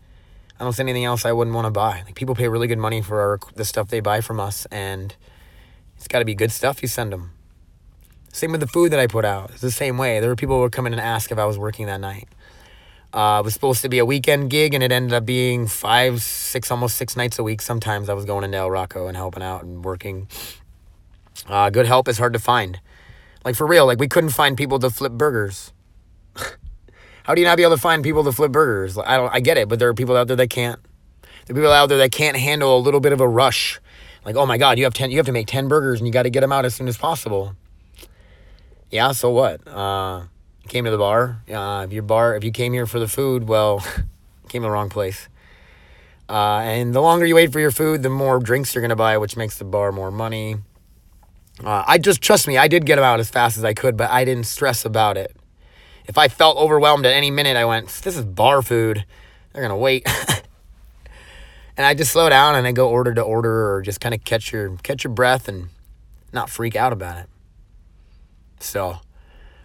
I 0.60 0.64
don't 0.64 0.74
send 0.74 0.88
anything 0.88 1.06
else 1.06 1.24
I 1.24 1.32
wouldn't 1.32 1.54
want 1.54 1.66
to 1.66 1.70
buy. 1.70 2.02
Like 2.04 2.16
people 2.16 2.34
pay 2.34 2.48
really 2.48 2.66
good 2.66 2.78
money 2.78 3.00
for 3.00 3.20
our, 3.20 3.40
the 3.54 3.64
stuff 3.64 3.88
they 3.88 4.00
buy 4.00 4.20
from 4.20 4.40
us, 4.40 4.66
and 4.66 5.16
it's 5.96 6.06
got 6.06 6.18
to 6.18 6.26
be 6.26 6.34
good 6.34 6.52
stuff 6.52 6.82
you 6.82 6.88
send 6.88 7.12
them. 7.12 7.32
Same 8.30 8.52
with 8.52 8.60
the 8.60 8.66
food 8.66 8.92
that 8.92 9.00
I 9.00 9.06
put 9.06 9.24
out. 9.24 9.50
It's 9.52 9.62
the 9.62 9.70
same 9.70 9.96
way. 9.96 10.20
There 10.20 10.28
were 10.28 10.36
people 10.36 10.60
who 10.60 10.68
come 10.68 10.86
in 10.86 10.92
and 10.92 11.00
ask 11.00 11.32
if 11.32 11.38
I 11.38 11.46
was 11.46 11.56
working 11.56 11.86
that 11.86 12.00
night. 12.00 12.28
Uh, 13.12 13.38
it 13.40 13.44
was 13.44 13.54
supposed 13.54 13.80
to 13.82 13.88
be 13.88 13.98
a 13.98 14.04
weekend 14.04 14.50
gig, 14.50 14.74
and 14.74 14.82
it 14.82 14.92
ended 14.92 15.14
up 15.14 15.24
being 15.24 15.66
five, 15.66 16.22
six, 16.22 16.70
almost 16.70 16.96
six 16.96 17.16
nights 17.16 17.38
a 17.38 17.42
week. 17.42 17.62
Sometimes 17.62 18.08
I 18.08 18.14
was 18.14 18.26
going 18.26 18.44
into 18.44 18.58
El 18.58 18.70
Rocco 18.70 19.06
and 19.06 19.16
helping 19.16 19.42
out 19.42 19.62
and 19.64 19.82
working. 19.82 20.28
Uh, 21.46 21.70
good 21.70 21.86
help 21.86 22.06
is 22.08 22.18
hard 22.18 22.34
to 22.34 22.38
find. 22.38 22.80
Like 23.44 23.54
for 23.54 23.66
real, 23.66 23.86
like 23.86 23.98
we 23.98 24.08
couldn't 24.08 24.30
find 24.30 24.56
people 24.56 24.78
to 24.80 24.90
flip 24.90 25.12
burgers. 25.12 25.72
How 27.22 27.34
do 27.34 27.40
you 27.40 27.46
not 27.46 27.56
be 27.56 27.62
able 27.62 27.76
to 27.76 27.80
find 27.80 28.02
people 28.02 28.24
to 28.24 28.32
flip 28.32 28.52
burgers? 28.52 28.98
I 28.98 29.16
don't. 29.16 29.32
I 29.32 29.40
get 29.40 29.56
it, 29.56 29.68
but 29.68 29.78
there 29.78 29.88
are 29.88 29.94
people 29.94 30.16
out 30.16 30.26
there 30.26 30.36
that 30.36 30.50
can't. 30.50 30.78
There 31.46 31.54
are 31.54 31.58
people 31.58 31.72
out 31.72 31.88
there 31.88 31.98
that 31.98 32.12
can't 32.12 32.36
handle 32.36 32.76
a 32.76 32.80
little 32.80 33.00
bit 33.00 33.12
of 33.12 33.20
a 33.20 33.28
rush. 33.28 33.80
Like, 34.24 34.36
oh 34.36 34.44
my 34.44 34.58
God, 34.58 34.78
you 34.78 34.84
have 34.84 34.92
ten. 34.92 35.10
You 35.10 35.16
have 35.16 35.26
to 35.26 35.32
make 35.32 35.46
ten 35.46 35.68
burgers, 35.68 36.00
and 36.00 36.06
you 36.06 36.12
got 36.12 36.24
to 36.24 36.30
get 36.30 36.40
them 36.40 36.52
out 36.52 36.66
as 36.66 36.74
soon 36.74 36.88
as 36.88 36.98
possible. 36.98 37.54
Yeah. 38.90 39.12
So 39.12 39.30
what? 39.30 39.66
Uh, 39.66 40.24
came 40.66 40.84
to 40.84 40.90
the 40.90 40.98
bar. 40.98 41.42
Uh, 41.48 41.84
if 41.86 41.92
your 41.92 42.02
bar, 42.02 42.36
if 42.36 42.44
you 42.44 42.50
came 42.50 42.72
here 42.72 42.86
for 42.86 42.98
the 42.98 43.08
food, 43.08 43.48
well, 43.48 43.80
came 44.48 44.62
to 44.62 44.66
the 44.66 44.70
wrong 44.70 44.88
place. 44.88 45.28
Uh, 46.28 46.58
and 46.58 46.94
the 46.94 47.00
longer 47.00 47.24
you 47.24 47.34
wait 47.34 47.52
for 47.52 47.60
your 47.60 47.70
food, 47.70 48.02
the 48.02 48.10
more 48.10 48.38
drinks 48.38 48.74
you're 48.74 48.82
gonna 48.82 48.96
buy, 48.96 49.16
which 49.16 49.36
makes 49.36 49.58
the 49.58 49.64
bar 49.64 49.92
more 49.92 50.10
money. 50.10 50.56
Uh, 51.64 51.82
I 51.86 51.98
just 51.98 52.20
trust 52.20 52.46
me, 52.46 52.58
I 52.58 52.68
did 52.68 52.84
get 52.84 52.96
them 52.96 53.04
out 53.04 53.18
as 53.18 53.30
fast 53.30 53.56
as 53.56 53.64
I 53.64 53.72
could, 53.72 53.96
but 53.96 54.10
I 54.10 54.24
didn't 54.24 54.44
stress 54.44 54.84
about 54.84 55.16
it. 55.16 55.34
If 56.06 56.16
I 56.18 56.28
felt 56.28 56.56
overwhelmed 56.56 57.06
at 57.06 57.12
any 57.12 57.30
minute, 57.30 57.56
I 57.56 57.64
went, 57.64 57.88
"This 57.88 58.16
is 58.16 58.24
bar 58.24 58.62
food. 58.62 59.04
They're 59.52 59.62
gonna 59.62 59.76
wait." 59.76 60.06
and 61.76 61.86
I 61.86 61.94
just 61.94 62.12
slow 62.12 62.28
down 62.28 62.54
and 62.54 62.66
I 62.66 62.72
go 62.72 62.88
order 62.88 63.12
to 63.14 63.22
order, 63.22 63.74
or 63.74 63.82
just 63.82 64.00
kind 64.00 64.14
of 64.14 64.24
catch 64.24 64.52
your 64.52 64.76
catch 64.82 65.04
your 65.04 65.12
breath 65.12 65.48
and 65.48 65.68
not 66.32 66.48
freak 66.48 66.76
out 66.76 66.92
about 66.92 67.18
it. 67.18 67.26
So 68.60 69.00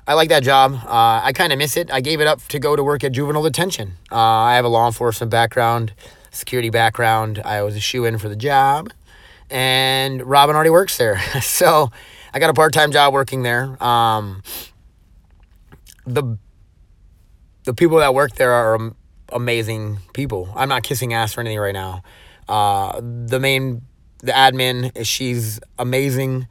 I 0.06 0.16
like 0.16 0.30
that 0.30 0.44
job. 0.44 0.74
Uh, 0.86 1.22
I 1.24 1.32
kind 1.34 1.54
of 1.54 1.60
miss 1.60 1.78
it. 1.78 1.92
I 1.92 2.02
gave 2.02 2.20
it 2.20 2.28
up 2.28 2.42
to 2.50 2.60
go 2.60 2.76
to 2.76 2.84
work 2.84 3.04
at 3.04 3.14
juvenile 3.14 3.44
detention. 3.44 3.94
Uh, 4.12 4.18
I 4.18 4.56
have 4.56 4.66
a 4.66 4.70
law 4.70 4.86
enforcement 4.86 5.32
background, 5.32 5.94
security 6.32 6.70
background. 6.70 7.42
I 7.44 7.62
was 7.62 7.76
a 7.76 7.80
shoe 7.80 8.04
in 8.04 8.18
for 8.18 8.28
the 8.28 8.36
job, 8.36 8.92
and 9.50 10.22
Robin 10.24 10.56
already 10.56 10.72
works 10.72 10.98
there, 10.98 11.20
so 11.42 11.90
I 12.34 12.40
got 12.40 12.50
a 12.50 12.54
part 12.54 12.74
time 12.74 12.92
job 12.92 13.14
working 13.14 13.44
there. 13.44 13.82
Um, 13.82 14.44
the 16.06 16.38
the 17.64 17.74
people 17.74 18.00
that 18.00 18.14
work 18.14 18.36
there 18.36 18.52
are 18.52 18.92
amazing 19.32 20.00
people. 20.14 20.52
I'm 20.56 20.68
not 20.68 20.84
kissing 20.84 21.14
ass 21.14 21.38
or 21.38 21.42
anything 21.42 21.60
right 21.60 21.74
now. 21.74 22.04
Uh, 22.50 23.00
the 23.02 23.40
main 23.40 23.84
the 24.20 24.34
admin 24.34 25.06
she's 25.06 25.62
amazing 25.80 26.48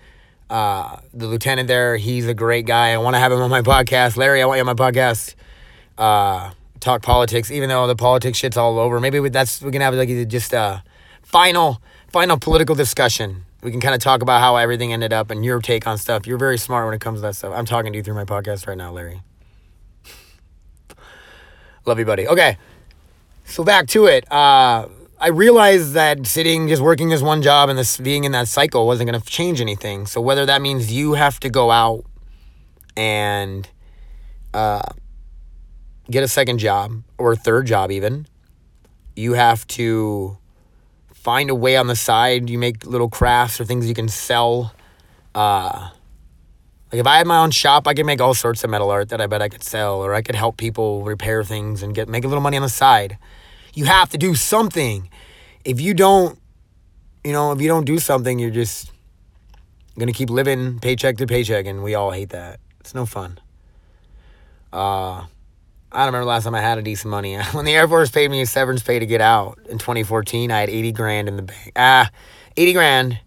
uh, 0.50 0.96
the 1.14 1.26
lieutenant 1.26 1.68
there, 1.68 1.96
he's 1.96 2.26
a 2.26 2.35
great 2.35 2.66
guy. 2.66 2.92
I 2.92 2.98
want 2.98 3.14
to 3.14 3.20
have 3.20 3.33
him 3.33 3.40
on 3.40 3.50
my 3.50 3.62
podcast. 3.62 4.16
Larry, 4.16 4.42
I 4.42 4.46
want 4.46 4.59
you 4.59 4.68
on 4.68 4.76
my 4.76 4.90
podcast. 4.90 5.35
Uh, 5.96 6.52
talk 6.81 7.02
politics, 7.02 7.50
even 7.50 7.68
though 7.68 7.87
the 7.87 7.96
politics 7.96 8.38
shit's 8.38 8.57
all 8.57 8.78
over. 8.78 9.00
Maybe 9.00 9.20
we, 9.20 9.31
that's 9.31 9.62
we 9.62 9.70
can 9.72 9.81
have 9.81 9.94
like 9.94 10.09
just 10.28 10.52
a 10.52 10.83
final 11.22 11.81
final 12.09 12.37
political 12.38 12.74
discussion. 12.74 13.44
We 13.62 13.70
can 13.70 13.81
kind 13.81 13.94
of 13.94 14.00
talk 14.00 14.22
about 14.22 14.40
how 14.40 14.57
everything 14.57 14.92
ended 14.92 15.12
up 15.12 15.31
and 15.31 15.44
your 15.44 15.61
take 15.61 15.87
on 15.87 15.96
stuff. 15.96 16.26
You're 16.26 16.38
very 16.38 16.59
smart 16.59 16.85
when 16.85 16.94
it 16.94 17.00
comes 17.00 17.18
to 17.18 17.22
that 17.22 17.37
stuff. 17.37 17.52
I'm 17.55 17.64
talking 17.64 17.92
to 17.92 17.96
you 17.96 18.02
through 18.02 18.14
my 18.14 18.24
podcast 18.24 18.66
right 18.66 18.76
now, 18.76 18.90
Larry. 18.92 19.22
Love 21.87 21.98
you, 21.98 22.05
buddy. 22.05 22.28
Okay, 22.28 22.59
so 23.44 23.64
back 23.64 23.87
to 23.88 24.07
it. 24.07 24.31
Uh, 24.31 24.88
I 25.22 25.28
realized 25.28 25.92
that 25.92 26.26
sitting, 26.26 26.66
just 26.66 26.82
working 26.82 27.08
this 27.08 27.22
one 27.22 27.42
job 27.42 27.68
and 27.68 27.78
this 27.78 27.96
being 27.96 28.24
in 28.24 28.32
that 28.32 28.48
cycle 28.48 28.88
wasn't 28.88 29.08
going 29.08 29.22
to 29.22 29.24
change 29.24 29.61
anything. 29.61 30.04
So 30.06 30.20
whether 30.20 30.44
that 30.46 30.61
means 30.61 30.92
you 30.92 31.12
have 31.12 31.38
to 31.40 31.48
go 31.48 31.70
out 31.70 32.04
and 32.96 33.68
uh, 34.52 34.82
get 36.11 36.24
a 36.24 36.28
second 36.28 36.58
job 36.58 37.04
or 37.18 37.30
a 37.30 37.37
third 37.37 37.68
job, 37.68 37.92
even, 37.92 38.26
you 39.14 39.35
have 39.35 39.64
to 39.68 40.38
find 41.14 41.50
a 41.50 41.54
way 41.54 41.76
on 41.76 41.87
the 41.87 41.94
side. 41.94 42.50
You 42.50 42.58
make 42.58 42.85
little 42.85 43.08
crafts 43.08 43.61
or 43.61 43.64
things 43.64 43.87
you 43.87 43.94
can 43.94 44.08
sell. 44.08 44.74
Uh, 45.37 45.90
like 46.90 46.98
if 46.98 47.06
I 47.06 47.18
had 47.18 47.28
my 47.28 47.38
own 47.38 47.52
shop, 47.52 47.87
I 47.87 47.94
could 47.94 48.06
make 48.06 48.20
all 48.20 48.35
sorts 48.35 48.64
of 48.64 48.70
metal 48.70 48.90
art 48.90 49.11
that 49.11 49.20
I 49.20 49.28
bet 49.28 49.40
I 49.40 49.48
could 49.48 49.62
sell, 49.62 50.04
or 50.04 50.14
I 50.14 50.22
could 50.22 50.35
help 50.35 50.56
people 50.56 51.04
repair 51.04 51.44
things 51.44 51.80
and 51.80 51.94
get 51.94 52.08
make 52.08 52.24
a 52.24 52.28
little 52.28 52.42
money 52.42 52.56
on 52.56 52.64
the 52.64 52.68
side. 52.68 53.18
You 53.74 53.87
have 53.87 54.11
to 54.11 54.18
do 54.18 54.35
something. 54.35 55.08
If 55.64 55.80
you 55.80 55.94
don't, 55.94 56.38
you 57.24 57.32
know, 57.32 57.52
if 57.52 57.61
you 57.61 57.68
don't 57.68 57.85
do 57.85 57.98
something, 57.98 58.38
you're 58.38 58.50
just 58.50 58.90
gonna 59.98 60.12
keep 60.12 60.30
living 60.30 60.78
paycheck 60.78 61.16
to 61.18 61.26
paycheck, 61.26 61.66
and 61.66 61.82
we 61.82 61.94
all 61.94 62.11
hate 62.11 62.30
that. 62.30 62.61
It's 62.80 62.94
no 62.94 63.06
fun. 63.06 63.38
Uh, 64.72 65.24
I 65.92 66.04
don't 66.04 66.06
remember 66.06 66.24
last 66.24 66.44
time 66.44 66.54
I 66.54 66.61
had 66.61 66.78
a 66.78 66.82
decent 66.82 67.11
money. 67.11 67.37
When 67.52 67.64
the 67.64 67.74
Air 67.74 67.88
Force 67.88 68.11
paid 68.11 68.30
me 68.30 68.42
a 68.42 68.46
severance 68.46 68.82
pay 68.82 68.98
to 68.98 69.06
get 69.06 69.20
out 69.20 69.58
in 69.68 69.78
2014, 69.78 70.50
I 70.50 70.61
had 70.61 70.70
80 70.70 70.92
grand 70.92 71.28
in 71.28 71.37
the 71.37 71.42
bank. 71.42 71.72
Ah, 71.76 72.11
80 72.56 72.72
grand, 72.72 73.20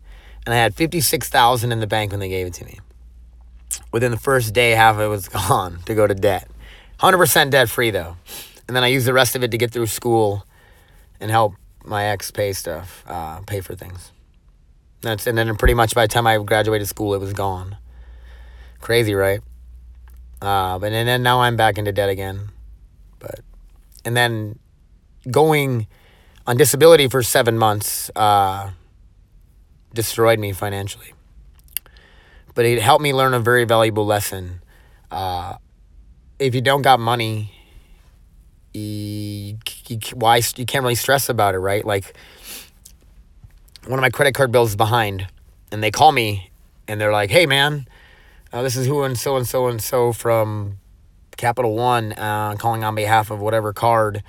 and 0.45 0.53
I 0.53 0.58
had 0.58 0.75
56,000 0.75 1.71
in 1.71 1.79
the 1.79 1.88
bank 1.88 2.12
when 2.12 2.19
they 2.19 2.29
gave 2.29 2.47
it 2.47 2.53
to 2.55 2.65
me. 2.65 2.79
Within 3.91 4.12
the 4.12 4.17
first 4.17 4.53
day, 4.53 4.71
half 4.71 4.95
of 4.95 5.01
it 5.01 5.08
was 5.08 5.27
gone 5.49 5.79
to 5.86 5.95
go 5.95 6.05
to 6.05 6.13
debt. 6.13 6.47
100% 6.99 7.49
debt 7.49 7.69
free 7.69 7.89
though 7.91 8.15
and 8.67 8.75
then 8.75 8.84
I 8.84 8.88
use 8.88 9.06
the 9.06 9.13
rest 9.13 9.36
of 9.36 9.43
it 9.43 9.51
to 9.51 9.58
get 9.58 9.71
through 9.71 9.88
school 9.88 10.45
and 11.19 11.32
help 11.32 11.54
my 11.84 12.06
ex 12.06 12.32
pay 12.32 12.54
stuff, 12.54 13.04
uh, 13.08 13.41
pay 13.41 13.62
for 13.62 13.75
things. 13.75 14.12
That's 15.01 15.28
and 15.28 15.38
then 15.38 15.56
pretty 15.56 15.75
much 15.75 15.93
by 15.93 16.06
the 16.06 16.13
time 16.13 16.25
I 16.25 16.38
graduated 16.39 16.88
school, 16.88 17.13
it 17.13 17.19
was 17.19 17.34
gone. 17.34 17.78
Crazy, 18.82 19.13
right? 19.13 19.41
Uh, 20.41 20.80
but 20.80 20.91
and 20.91 21.08
then 21.08 21.23
now 21.23 21.41
I'm 21.41 21.56
back 21.56 21.78
into 21.78 21.91
debt 21.91 22.10
again. 22.10 22.49
But 23.19 23.41
and 24.04 24.17
then 24.17 24.60
going 25.30 25.88
on 26.47 26.58
disability 26.58 27.08
for 27.08 27.23
seven 27.23 27.58
months 27.58 28.12
uh, 28.15 28.71
destroyed 29.93 30.39
me 30.39 30.54
financially. 30.54 31.13
But 32.54 32.65
it 32.65 32.82
helped 32.82 33.04
me 33.04 33.13
learn 33.13 33.34
a 33.34 33.39
very 33.39 33.65
valuable 33.65 34.06
lesson. 34.06 34.62
Uh, 35.12 35.56
if 36.39 36.56
you 36.56 36.62
don't 36.62 36.82
got 36.82 36.99
money, 36.99 37.55
you, 38.75 39.57
you, 39.88 39.99
why 40.13 40.41
you 40.57 40.65
can't 40.65 40.83
really 40.83 40.95
stress 40.95 41.29
about 41.29 41.55
it, 41.55 41.59
right? 41.59 41.85
Like 41.85 42.15
one 43.88 43.99
of 43.99 44.01
my 44.01 44.09
credit 44.09 44.33
card 44.33 44.51
bills 44.51 44.71
is 44.71 44.75
behind, 44.75 45.27
and 45.71 45.83
they 45.83 45.91
call 45.91 46.11
me 46.11 46.49
and 46.88 46.99
they're 46.99 47.11
like, 47.11 47.29
"Hey, 47.31 47.45
man, 47.45 47.88
Uh, 48.53 48.61
this 48.61 48.75
is 48.77 48.88
who 48.88 49.03
and 49.03 49.17
so 49.17 49.35
and 49.38 49.47
so 49.47 49.67
and 49.67 49.81
so 49.81 50.13
from 50.13 50.77
Capital 51.38 51.75
One 51.75 52.13
uh, 52.13 52.55
calling 52.57 52.83
on 52.83 52.95
behalf 52.95 53.31
of 53.31 53.39
whatever 53.41 53.73
card. 53.73 54.23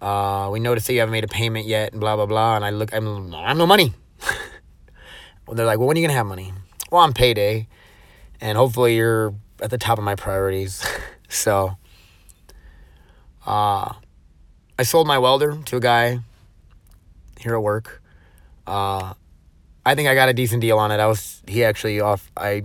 Uh, 0.00 0.48
we 0.52 0.60
noticed 0.60 0.86
that 0.86 0.92
you 0.92 1.00
haven't 1.00 1.12
made 1.12 1.24
a 1.24 1.28
payment 1.28 1.66
yet, 1.66 1.92
and 1.92 2.00
blah 2.00 2.14
blah 2.16 2.26
blah. 2.26 2.56
And 2.56 2.64
I 2.64 2.70
look, 2.70 2.94
I'm, 2.94 3.34
I 3.34 3.48
have 3.48 3.56
no 3.56 3.66
money. 3.66 3.92
well, 5.46 5.54
they're 5.56 5.66
like, 5.66 5.78
well, 5.78 5.88
when 5.88 5.96
are 5.96 6.00
you 6.00 6.06
gonna 6.06 6.16
have 6.16 6.26
money? 6.26 6.52
Well, 6.90 7.02
on 7.02 7.12
payday, 7.14 7.66
and 8.40 8.56
hopefully 8.56 8.96
you're 8.96 9.34
at 9.60 9.70
the 9.70 9.78
top 9.78 9.98
of 9.98 10.04
my 10.04 10.14
priorities. 10.14 10.84
so, 11.28 11.76
uh, 13.46 13.92
I 14.78 14.82
sold 14.82 15.06
my 15.06 15.18
welder 15.18 15.56
to 15.66 15.76
a 15.76 15.80
guy 15.80 16.20
here 17.38 17.54
at 17.54 17.62
work. 17.62 18.02
Uh, 18.66 19.14
I 19.86 19.94
think 19.94 20.08
I 20.08 20.14
got 20.14 20.28
a 20.28 20.32
decent 20.32 20.62
deal 20.62 20.78
on 20.78 20.90
it. 20.90 21.00
I 21.00 21.06
was 21.06 21.42
he 21.46 21.64
actually 21.64 22.00
off. 22.00 22.30
I 22.36 22.62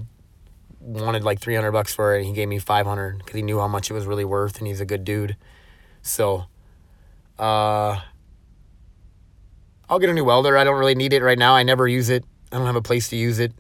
wanted 0.79 1.23
like 1.23 1.39
300 1.39 1.71
bucks 1.71 1.93
for 1.93 2.15
it. 2.15 2.19
and 2.19 2.27
he 2.27 2.33
gave 2.33 2.47
me 2.47 2.59
500 2.59 3.17
because 3.19 3.33
he 3.33 3.41
knew 3.41 3.59
how 3.59 3.67
much 3.67 3.91
it 3.91 3.93
was 3.93 4.05
really 4.05 4.25
worth 4.25 4.57
and 4.59 4.67
he's 4.67 4.81
a 4.81 4.85
good 4.85 5.03
dude. 5.03 5.35
So, 6.01 6.45
uh, 7.37 7.99
I'll 9.89 9.99
get 9.99 10.09
a 10.09 10.13
new 10.13 10.23
welder. 10.23 10.57
I 10.57 10.63
don't 10.63 10.79
really 10.79 10.95
need 10.95 11.13
it 11.13 11.21
right 11.21 11.37
now. 11.37 11.55
I 11.55 11.63
never 11.63 11.87
use 11.87 12.09
it. 12.09 12.23
I 12.51 12.57
don't 12.57 12.67
have 12.67 12.75
a 12.75 12.81
place 12.81 13.09
to 13.09 13.15
use 13.15 13.39
it. 13.39 13.51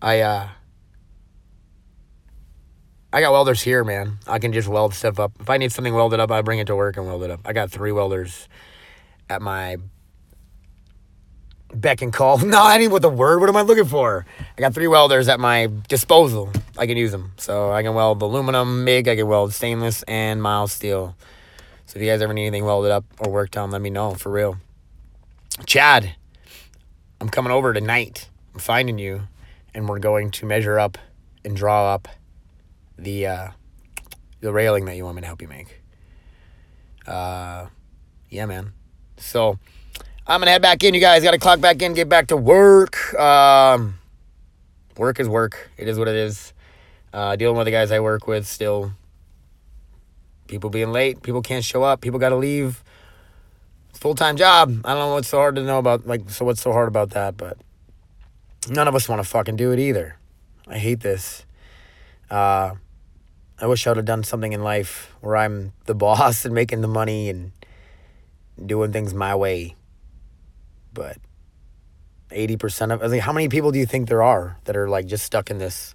I, 0.00 0.20
uh, 0.20 0.48
I 3.12 3.20
got 3.22 3.32
welders 3.32 3.62
here, 3.62 3.84
man. 3.84 4.18
I 4.26 4.38
can 4.38 4.52
just 4.52 4.68
weld 4.68 4.92
stuff 4.92 5.18
up. 5.18 5.32
If 5.40 5.48
I 5.48 5.56
need 5.56 5.72
something 5.72 5.94
welded 5.94 6.20
up, 6.20 6.30
I 6.30 6.42
bring 6.42 6.58
it 6.58 6.66
to 6.66 6.76
work 6.76 6.96
and 6.98 7.06
weld 7.06 7.22
it 7.22 7.30
up. 7.30 7.40
I 7.44 7.54
got 7.54 7.70
three 7.70 7.92
welders 7.92 8.48
at 9.30 9.40
my 9.40 9.78
beck 11.72 12.02
and 12.02 12.12
call. 12.12 12.38
No, 12.44 12.62
I 12.62 12.76
need 12.76 12.88
what 12.88 13.00
the 13.00 13.08
word. 13.08 13.40
What 13.40 13.48
am 13.48 13.56
I 13.56 13.62
looking 13.62 13.86
for? 13.86 14.26
I 14.38 14.60
got 14.60 14.74
three 14.74 14.88
welders 14.88 15.28
at 15.28 15.40
my 15.40 15.70
disposal. 15.88 16.52
I 16.76 16.86
can 16.86 16.98
use 16.98 17.10
them. 17.10 17.32
So 17.38 17.72
I 17.72 17.82
can 17.82 17.94
weld 17.94 18.20
aluminum, 18.20 18.84
MIG, 18.84 19.08
I 19.08 19.16
can 19.16 19.26
weld 19.26 19.54
stainless, 19.54 20.02
and 20.02 20.42
mild 20.42 20.70
steel. 20.70 21.16
So 21.86 21.98
if 21.98 22.02
you 22.04 22.10
guys 22.10 22.20
ever 22.20 22.34
need 22.34 22.46
anything 22.46 22.66
welded 22.66 22.90
up 22.90 23.04
or 23.18 23.30
worked 23.32 23.56
on, 23.56 23.70
let 23.70 23.80
me 23.80 23.88
know 23.88 24.14
for 24.14 24.30
real. 24.30 24.58
Chad, 25.64 26.14
I'm 27.22 27.30
coming 27.30 27.52
over 27.52 27.72
tonight. 27.72 28.28
I'm 28.52 28.60
finding 28.60 28.98
you, 28.98 29.28
and 29.74 29.88
we're 29.88 29.98
going 29.98 30.30
to 30.32 30.46
measure 30.46 30.78
up 30.78 30.98
and 31.42 31.56
draw 31.56 31.94
up 31.94 32.08
the 32.98 33.26
uh, 33.26 33.48
the 34.40 34.52
railing 34.52 34.84
that 34.86 34.96
you 34.96 35.04
want 35.04 35.16
me 35.16 35.20
to 35.22 35.26
help 35.26 35.40
you 35.40 35.48
make. 35.48 35.82
Uh, 37.06 37.66
yeah, 38.28 38.46
man. 38.46 38.72
So 39.16 39.58
I'm 40.26 40.40
gonna 40.40 40.50
head 40.50 40.62
back 40.62 40.82
in. 40.84 40.94
You 40.94 41.00
guys 41.00 41.22
got 41.22 41.30
to 41.30 41.38
clock 41.38 41.60
back 41.60 41.80
in, 41.80 41.94
get 41.94 42.08
back 42.08 42.26
to 42.28 42.36
work. 42.36 43.14
Um, 43.14 43.98
work 44.96 45.20
is 45.20 45.28
work. 45.28 45.70
It 45.76 45.88
is 45.88 45.98
what 45.98 46.08
it 46.08 46.16
is. 46.16 46.52
Uh, 47.12 47.36
dealing 47.36 47.56
with 47.56 47.64
the 47.64 47.70
guys 47.70 47.90
I 47.90 48.00
work 48.00 48.26
with 48.26 48.46
still. 48.46 48.92
People 50.46 50.70
being 50.70 50.92
late. 50.92 51.22
People 51.22 51.42
can't 51.42 51.64
show 51.64 51.82
up. 51.82 52.00
People 52.00 52.18
got 52.18 52.30
to 52.30 52.36
leave. 52.36 52.82
Full 53.94 54.14
time 54.14 54.36
job. 54.36 54.80
I 54.84 54.94
don't 54.94 54.98
know 54.98 55.14
what's 55.14 55.28
so 55.28 55.38
hard 55.38 55.56
to 55.56 55.62
know 55.62 55.78
about. 55.78 56.06
Like, 56.06 56.30
so 56.30 56.44
what's 56.44 56.60
so 56.60 56.72
hard 56.72 56.88
about 56.88 57.10
that? 57.10 57.36
But 57.36 57.58
none 58.68 58.88
of 58.88 58.94
us 58.94 59.08
want 59.08 59.22
to 59.22 59.28
fucking 59.28 59.56
do 59.56 59.72
it 59.72 59.78
either. 59.78 60.16
I 60.66 60.78
hate 60.78 61.00
this. 61.00 61.44
Uh, 62.30 62.74
I 63.60 63.66
wish 63.66 63.86
I 63.86 63.90
would 63.90 63.96
have 63.96 64.06
done 64.06 64.22
something 64.22 64.52
in 64.52 64.62
life 64.62 65.12
where 65.20 65.36
I'm 65.36 65.72
the 65.86 65.94
boss 66.06 66.44
and 66.44 66.54
making 66.54 66.80
the 66.80 66.88
money 66.88 67.28
and 67.28 67.52
doing 68.64 68.92
things 68.92 69.14
my 69.14 69.34
way. 69.34 69.74
But 70.92 71.18
80% 72.30 72.92
of 72.92 73.02
I 73.02 73.08
mean, 73.08 73.20
how 73.20 73.32
many 73.32 73.48
people 73.48 73.72
do 73.72 73.78
you 73.78 73.86
think 73.86 74.08
there 74.08 74.22
are 74.22 74.58
that 74.64 74.76
are 74.76 74.88
like 74.88 75.06
just 75.06 75.24
stuck 75.24 75.50
in 75.50 75.58
this 75.58 75.94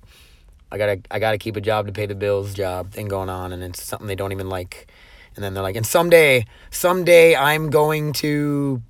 I 0.71 0.78
got 0.78 0.86
to 0.88 1.02
I 1.12 1.19
got 1.19 1.32
to 1.32 1.38
keep 1.38 1.56
a 1.56 1.62
job 1.62 1.88
to 1.88 1.93
pay 1.93 2.06
the 2.06 2.15
bills 2.15 2.54
job 2.54 2.91
thing 2.91 3.08
going 3.08 3.30
on 3.30 3.54
and 3.54 3.63
it's 3.63 3.84
something 3.84 4.08
they 4.08 4.15
don't 4.15 4.32
even 4.32 4.49
like. 4.49 4.88
And 5.36 5.43
then 5.43 5.54
they're 5.54 5.63
like 5.63 5.76
and 5.76 5.86
someday 5.86 6.45
someday 6.69 7.36
I'm 7.36 7.69
going 7.69 8.13
to 8.13 8.82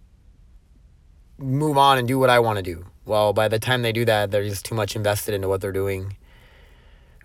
move 1.38 1.78
on 1.78 1.98
and 1.98 2.08
do 2.08 2.18
what 2.18 2.30
I 2.30 2.40
want 2.40 2.58
to 2.58 2.64
do. 2.64 2.86
Well, 3.06 3.34
by 3.34 3.50
the 3.50 3.60
time 3.60 3.82
they 3.82 3.92
do 3.92 4.06
that, 4.06 4.32
they're 4.32 4.48
just 4.48 4.64
too 4.64 4.76
much 4.76 4.96
invested 4.96 5.34
into 5.34 5.50
what 5.50 5.60
they're 5.60 5.74
doing 5.74 6.16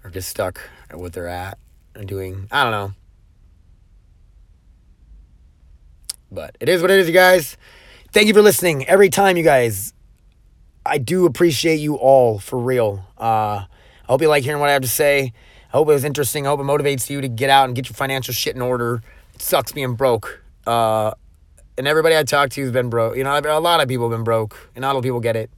or 0.04 0.10
just 0.10 0.28
stuck 0.28 0.60
at 0.90 0.98
what 0.98 1.12
they're 1.12 1.28
at 1.28 1.58
and 1.94 2.08
doing. 2.08 2.48
I 2.50 2.62
don't 2.62 2.72
know. 2.72 2.92
But 6.30 6.56
it 6.60 6.68
is 6.68 6.82
what 6.82 6.90
it 6.90 6.98
is, 6.98 7.06
you 7.06 7.14
guys. 7.14 7.56
Thank 8.12 8.26
you 8.28 8.34
for 8.34 8.42
listening 8.42 8.86
every 8.86 9.08
time, 9.08 9.36
you 9.36 9.44
guys. 9.44 9.92
I 10.84 10.98
do 10.98 11.26
appreciate 11.26 11.76
you 11.76 11.96
all 11.96 12.38
for 12.38 12.58
real. 12.58 13.04
Uh, 13.18 13.64
I 13.64 13.66
hope 14.06 14.22
you 14.22 14.28
like 14.28 14.44
hearing 14.44 14.60
what 14.60 14.70
I 14.70 14.72
have 14.72 14.82
to 14.82 14.88
say. 14.88 15.32
I 15.72 15.76
hope 15.76 15.88
it 15.88 15.92
was 15.92 16.04
interesting. 16.04 16.46
I 16.46 16.50
hope 16.50 16.60
it 16.60 16.64
motivates 16.64 17.10
you 17.10 17.20
to 17.20 17.28
get 17.28 17.50
out 17.50 17.66
and 17.66 17.74
get 17.74 17.88
your 17.88 17.94
financial 17.94 18.32
shit 18.32 18.56
in 18.56 18.62
order. 18.62 19.02
It 19.34 19.42
sucks 19.42 19.72
being 19.72 19.94
broke. 19.94 20.42
Uh, 20.66 21.12
and 21.76 21.86
everybody 21.86 22.16
I 22.16 22.24
talk 22.24 22.50
to 22.50 22.62
has 22.62 22.72
been 22.72 22.90
broke. 22.90 23.16
You 23.16 23.24
know, 23.24 23.38
a 23.38 23.60
lot 23.60 23.80
of 23.80 23.88
people 23.88 24.08
have 24.08 24.18
been 24.18 24.24
broke, 24.24 24.70
and 24.74 24.82
not 24.82 24.96
all 24.96 25.02
people 25.02 25.20
get 25.20 25.36
it. 25.36 25.50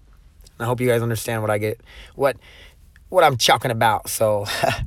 I 0.59 0.65
hope 0.65 0.81
you 0.81 0.89
guys 0.89 1.01
understand 1.01 1.43
what 1.43 1.51
I 1.51 1.59
get, 1.59 1.81
what 2.15 2.37
what 3.11 3.23
I'm 3.23 3.37
talking 3.37 3.71
about. 3.71 4.09
So 4.09 4.47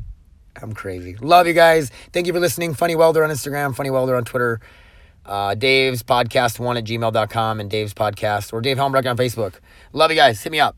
I'm 0.61 0.73
crazy. 0.73 1.15
Love 1.17 1.45
you 1.45 1.53
guys. 1.53 1.91
Thank 2.11 2.25
you 2.27 2.33
for 2.33 2.39
listening. 2.39 2.73
Funny 2.73 2.95
Welder 2.95 3.23
on 3.23 3.29
Instagram, 3.29 3.75
Funny 3.75 3.91
Welder 3.91 4.15
on 4.15 4.25
Twitter 4.25 4.59
uh, 5.25 5.55
Dave's 5.55 6.03
podcast 6.03 6.59
one 6.59 6.77
at 6.77 6.83
gmail.com 6.83 7.59
and 7.59 7.69
Dave's 7.69 7.93
podcast 7.93 8.53
or 8.53 8.61
Dave 8.61 8.77
Helmbrecht 8.77 9.09
on 9.09 9.17
Facebook. 9.17 9.55
Love 9.93 10.11
you 10.11 10.17
guys. 10.17 10.41
Hit 10.41 10.51
me 10.51 10.59
up. 10.59 10.75